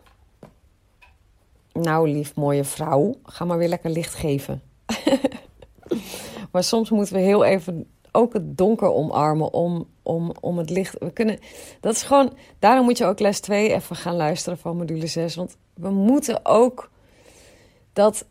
Nou, 1.81 2.09
lief, 2.09 2.35
mooie 2.35 2.63
vrouw, 2.63 3.15
ga 3.23 3.45
maar 3.45 3.57
weer 3.57 3.67
lekker 3.67 3.89
licht 3.89 4.13
geven. 4.13 4.61
maar 6.51 6.63
soms 6.63 6.89
moeten 6.89 7.13
we 7.13 7.21
heel 7.21 7.43
even 7.43 7.87
ook 8.11 8.33
het 8.33 8.57
donker 8.57 8.93
omarmen 8.93 9.53
om, 9.53 9.87
om, 10.03 10.31
om 10.39 10.57
het 10.57 10.69
licht. 10.69 10.95
We 10.99 11.11
kunnen, 11.11 11.39
dat 11.79 11.93
is 11.93 12.03
gewoon, 12.03 12.33
daarom 12.59 12.85
moet 12.85 12.97
je 12.97 13.05
ook 13.05 13.19
les 13.19 13.39
2 13.39 13.73
even 13.73 13.95
gaan 13.95 14.15
luisteren 14.15 14.57
van 14.57 14.77
module 14.77 15.07
6. 15.07 15.35
Want 15.35 15.57
we 15.73 15.89
moeten 15.89 16.45
ook 16.45 16.89
dat 17.93 18.25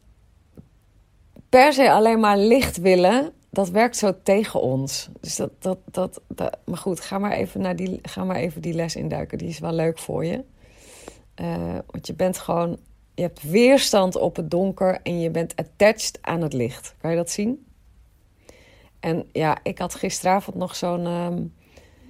per 1.48 1.72
se 1.72 1.90
alleen 1.90 2.20
maar 2.20 2.38
licht 2.38 2.76
willen. 2.76 3.32
Dat 3.50 3.70
werkt 3.70 3.96
zo 3.96 4.12
tegen 4.22 4.60
ons. 4.60 5.08
Dus 5.20 5.36
dat, 5.36 5.50
dat, 5.90 6.20
dat, 6.28 6.58
maar 6.64 6.78
goed, 6.78 7.00
ga 7.00 7.18
maar, 7.18 7.32
even 7.32 7.60
naar 7.60 7.76
die, 7.76 7.98
ga 8.02 8.24
maar 8.24 8.36
even 8.36 8.62
die 8.62 8.74
les 8.74 8.96
induiken. 8.96 9.38
Die 9.38 9.48
is 9.48 9.58
wel 9.58 9.72
leuk 9.72 9.98
voor 9.98 10.24
je. 10.24 10.44
Uh, 11.40 11.78
want 11.86 12.06
je 12.06 12.14
bent 12.14 12.38
gewoon 12.38 12.78
je 13.16 13.22
hebt 13.22 13.42
weerstand 13.42 14.16
op 14.16 14.36
het 14.36 14.50
donker 14.50 15.00
en 15.02 15.20
je 15.20 15.30
bent 15.30 15.56
attached 15.56 16.18
aan 16.20 16.42
het 16.42 16.52
licht. 16.52 16.94
Kan 17.00 17.10
je 17.10 17.16
dat 17.16 17.30
zien? 17.30 17.66
En 19.00 19.28
ja, 19.32 19.58
ik 19.62 19.78
had 19.78 19.94
gisteravond 19.94 20.56
nog 20.56 20.76
zo'n. 20.76 21.06
Ehm, 21.06 21.38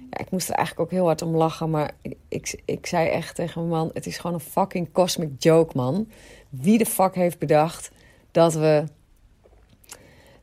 ja, 0.09 0.17
ik 0.17 0.31
moest 0.31 0.49
er 0.49 0.55
eigenlijk 0.55 0.87
ook 0.87 0.97
heel 0.97 1.05
hard 1.05 1.21
om 1.21 1.35
lachen. 1.35 1.69
Maar 1.69 1.91
ik, 2.01 2.17
ik, 2.27 2.61
ik 2.65 2.85
zei 2.85 3.09
echt 3.09 3.35
tegen 3.35 3.61
mijn 3.61 3.79
man: 3.79 3.89
Het 3.93 4.05
is 4.05 4.17
gewoon 4.17 4.35
een 4.35 4.39
fucking 4.39 4.91
cosmic 4.91 5.29
joke, 5.37 5.77
man. 5.77 6.07
Wie 6.49 6.77
de 6.77 6.85
fuck 6.85 7.15
heeft 7.15 7.39
bedacht 7.39 7.91
dat 8.31 8.53
we 8.53 8.83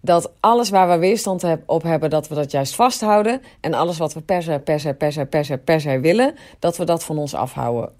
dat 0.04 0.32
alles 0.40 0.70
waar 0.70 0.88
we 0.88 0.98
weerstand 0.98 1.44
op 1.66 1.82
hebben, 1.82 2.10
dat 2.10 2.28
we 2.28 2.34
dat 2.34 2.50
juist 2.50 2.74
vasthouden. 2.74 3.42
En 3.60 3.74
alles 3.74 3.98
wat 3.98 4.14
we 4.14 4.20
per 4.20 4.42
se, 4.42 4.60
per 4.64 4.80
se, 4.80 4.94
per 4.94 5.12
se, 5.12 5.26
per 5.26 5.44
se, 5.44 5.58
per 5.58 5.80
se 5.80 6.00
willen, 6.00 6.34
dat 6.58 6.76
we 6.76 6.84
dat 6.84 7.04
van 7.04 7.18
ons 7.18 7.34
afhouden. 7.34 7.92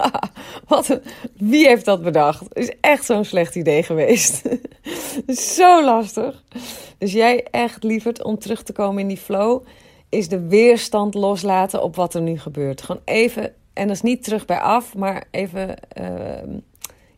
wat 0.68 1.00
wie 1.36 1.66
heeft 1.66 1.84
dat 1.84 2.02
bedacht? 2.02 2.42
Is 2.52 2.72
echt 2.80 3.04
zo'n 3.04 3.24
slecht 3.24 3.54
idee 3.54 3.82
geweest. 3.82 4.42
Zo 5.56 5.84
lastig. 5.84 6.42
Dus 6.98 7.12
jij 7.12 7.46
echt, 7.50 7.82
lieverd, 7.82 8.22
om 8.22 8.38
terug 8.38 8.62
te 8.62 8.72
komen 8.72 9.00
in 9.00 9.08
die 9.08 9.16
flow, 9.16 9.66
is 10.08 10.28
de 10.28 10.46
weerstand 10.46 11.14
loslaten 11.14 11.82
op 11.82 11.96
wat 11.96 12.14
er 12.14 12.22
nu 12.22 12.38
gebeurt. 12.38 12.82
Gewoon 12.82 13.02
even, 13.04 13.54
en 13.72 13.86
dat 13.86 13.96
is 13.96 14.02
niet 14.02 14.24
terug 14.24 14.44
bij 14.44 14.60
af, 14.60 14.94
maar 14.94 15.24
even, 15.30 15.74
uh, 16.00 16.06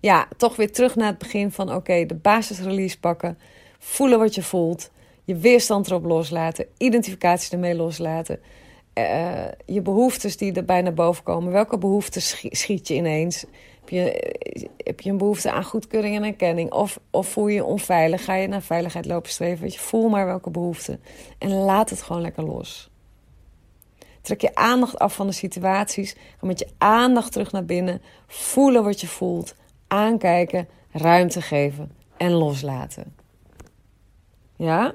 ja, 0.01 0.29
toch 0.37 0.57
weer 0.57 0.73
terug 0.73 0.97
naar 0.97 1.09
het 1.09 1.19
begin 1.19 1.51
van: 1.51 1.75
oké, 1.75 2.07
de 2.07 2.15
basisrelease 2.15 3.01
pakken 3.01 3.39
voelen 3.79 4.19
wat 4.19 4.35
je 4.35 4.43
voelt, 4.43 4.91
je 5.25 5.37
weerstand 5.37 5.87
erop 5.87 6.05
loslaten, 6.05 6.67
identificatie 6.77 7.53
ermee 7.53 7.75
loslaten, 7.75 8.41
uh, 8.99 9.45
je 9.67 9.83
behoeftes 9.83 10.37
die 10.37 10.53
erbij 10.53 10.83
naar 10.83 10.95
boven 10.95 11.25
komen. 11.25 11.53
Welke 11.53 11.79
behoeftes 11.79 12.45
schiet 12.51 12.89
je 12.89 12.95
ineens? 12.95 13.45
Heb 13.81 13.89
je, 13.89 14.35
heb 14.77 15.01
je 15.01 15.11
een 15.11 15.17
behoefte 15.17 15.51
aan 15.51 15.65
goedkeuring 15.65 16.17
en 16.17 16.25
erkenning? 16.25 16.73
Of, 16.73 17.01
of 17.11 17.29
voel 17.29 17.47
je 17.47 17.55
je 17.55 17.65
onveilig? 17.65 18.25
Ga 18.25 18.35
je 18.35 18.49
naar 18.49 18.63
veiligheid 18.63 19.07
lopen 19.07 19.31
streven? 19.31 19.71
je, 19.71 19.79
voel 19.79 20.09
maar 20.09 20.27
welke 20.27 20.51
behoefte. 20.51 20.99
En 21.39 21.53
laat 21.53 21.91
het 21.91 22.03
gewoon 22.03 22.23
lekker 22.23 22.45
los. 22.45 22.91
Trek 24.21 24.41
je 24.41 24.55
aandacht 24.55 24.99
af 24.99 25.15
van 25.15 25.27
de 25.27 25.33
situaties. 25.33 26.17
Ga 26.39 26.47
met 26.47 26.59
je 26.59 26.69
aandacht 26.79 27.33
terug 27.33 27.53
naar 27.53 27.65
binnen. 27.65 28.03
Voelen 28.27 28.85
wat 28.85 29.01
je 29.01 29.07
voelt. 29.07 29.55
Aankijken. 29.87 30.69
Ruimte 30.93 31.43
geven. 31.43 31.93
En 32.17 32.31
loslaten. 32.31 33.18
Ja? 34.59 34.93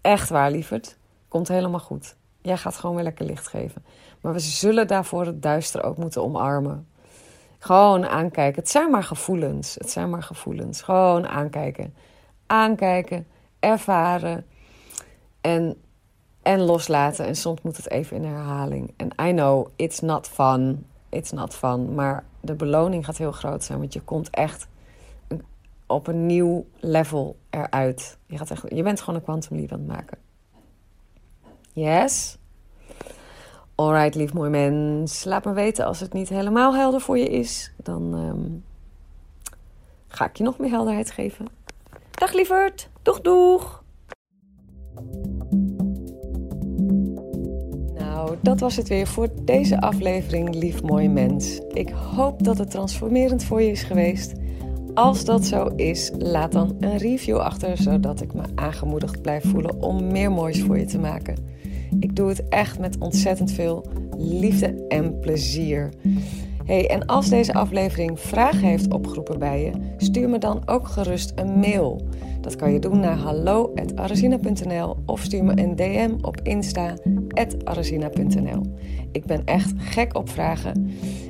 Echt 0.00 0.28
waar, 0.28 0.50
lieverd. 0.50 0.96
Komt 1.28 1.48
helemaal 1.48 1.80
goed. 1.80 2.16
Jij 2.40 2.56
gaat 2.56 2.76
gewoon 2.76 2.94
weer 2.94 3.04
lekker 3.04 3.24
licht 3.24 3.48
geven. 3.48 3.84
Maar 4.20 4.32
we 4.32 4.38
zullen 4.38 4.86
daarvoor 4.86 5.26
het 5.26 5.42
duister 5.42 5.84
ook 5.84 5.96
moeten 5.96 6.22
omarmen. 6.22 6.88
Gewoon 7.58 8.06
aankijken. 8.06 8.60
Het 8.60 8.70
zijn 8.70 8.90
maar 8.90 9.02
gevoelens. 9.02 9.74
Het 9.74 9.90
zijn 9.90 10.10
maar 10.10 10.22
gevoelens. 10.22 10.82
Gewoon 10.82 11.28
aankijken. 11.28 11.94
Aankijken, 12.46 13.26
ervaren 13.58 14.46
en, 15.40 15.76
en 16.42 16.60
loslaten. 16.60 17.26
En 17.26 17.36
soms 17.36 17.62
moet 17.62 17.76
het 17.76 17.90
even 17.90 18.16
in 18.16 18.24
herhaling. 18.24 18.92
En 18.96 19.28
I 19.28 19.32
know, 19.32 19.66
it's 19.76 20.00
not 20.00 20.28
fun. 20.28 20.86
It's 21.08 21.30
not 21.30 21.54
fun. 21.54 21.94
Maar 21.94 22.24
de 22.40 22.54
beloning 22.54 23.04
gaat 23.04 23.16
heel 23.16 23.32
groot 23.32 23.64
zijn. 23.64 23.78
Want 23.78 23.92
je 23.92 24.00
komt 24.00 24.30
echt 24.30 24.68
op 25.86 26.06
een 26.06 26.26
nieuw 26.26 26.66
level 26.80 27.36
eruit. 27.50 28.18
Je, 28.26 28.38
gaat 28.38 28.50
echt, 28.50 28.64
je 28.68 28.82
bent 28.82 29.00
gewoon 29.00 29.14
een 29.14 29.24
quantum 29.24 29.56
leap 29.56 29.72
aan 29.72 29.78
het 29.78 29.88
maken. 29.88 30.18
Yes? 31.72 32.38
Alright, 33.74 34.14
lief 34.14 34.32
mooi 34.32 34.50
mens. 34.50 35.24
Laat 35.24 35.44
me 35.44 35.52
weten 35.52 35.84
als 35.84 36.00
het 36.00 36.12
niet 36.12 36.28
helemaal 36.28 36.74
helder 36.74 37.00
voor 37.00 37.18
je 37.18 37.28
is. 37.28 37.72
Dan 37.76 38.14
um, 38.14 38.64
ga 40.08 40.24
ik 40.24 40.36
je 40.36 40.44
nog 40.44 40.58
meer 40.58 40.70
helderheid 40.70 41.10
geven. 41.10 41.46
Dag 42.10 42.32
lieverd. 42.32 42.88
Doeg 43.02 43.20
doeg. 43.20 43.82
Nou, 47.94 48.36
dat 48.40 48.60
was 48.60 48.76
het 48.76 48.88
weer 48.88 49.06
voor 49.06 49.28
deze 49.42 49.80
aflevering, 49.80 50.54
lief 50.54 50.82
mooi 50.82 51.08
mens. 51.08 51.58
Ik 51.58 51.88
hoop 51.90 52.42
dat 52.42 52.58
het 52.58 52.70
transformerend 52.70 53.44
voor 53.44 53.62
je 53.62 53.70
is 53.70 53.82
geweest. 53.82 54.32
Als 54.94 55.24
dat 55.24 55.44
zo 55.44 55.66
is, 55.66 56.10
laat 56.18 56.52
dan 56.52 56.76
een 56.80 56.96
review 56.96 57.36
achter, 57.36 57.76
zodat 57.76 58.20
ik 58.20 58.34
me 58.34 58.42
aangemoedigd 58.54 59.22
blijf 59.22 59.50
voelen 59.50 59.82
om 59.82 60.12
meer 60.12 60.32
moois 60.32 60.62
voor 60.62 60.78
je 60.78 60.84
te 60.84 60.98
maken. 60.98 61.36
Ik 62.00 62.16
doe 62.16 62.28
het 62.28 62.48
echt 62.48 62.78
met 62.78 62.98
ontzettend 62.98 63.52
veel 63.52 63.86
liefde 64.16 64.86
en 64.88 65.18
plezier. 65.18 65.88
Hey, 66.64 66.88
en 66.88 67.06
als 67.06 67.28
deze 67.28 67.54
aflevering 67.54 68.20
vragen 68.20 68.68
heeft 68.68 68.92
opgeroepen 68.92 69.38
bij 69.38 69.62
je, 69.62 69.72
stuur 69.96 70.28
me 70.28 70.38
dan 70.38 70.62
ook 70.66 70.88
gerust 70.88 71.32
een 71.34 71.58
mail. 71.58 72.08
Dat 72.40 72.56
kan 72.56 72.72
je 72.72 72.78
doen 72.78 73.00
naar 73.00 73.16
hallo.arazina.nl 73.16 74.96
of 75.06 75.20
stuur 75.20 75.44
me 75.44 75.62
een 75.62 75.76
DM 75.76 76.10
op 76.20 76.40
insta.arazina.nl. 76.42 78.62
Ik 79.12 79.24
ben 79.24 79.42
echt 79.44 79.72
gek 79.76 80.16
op 80.16 80.30
vragen. 80.30 80.90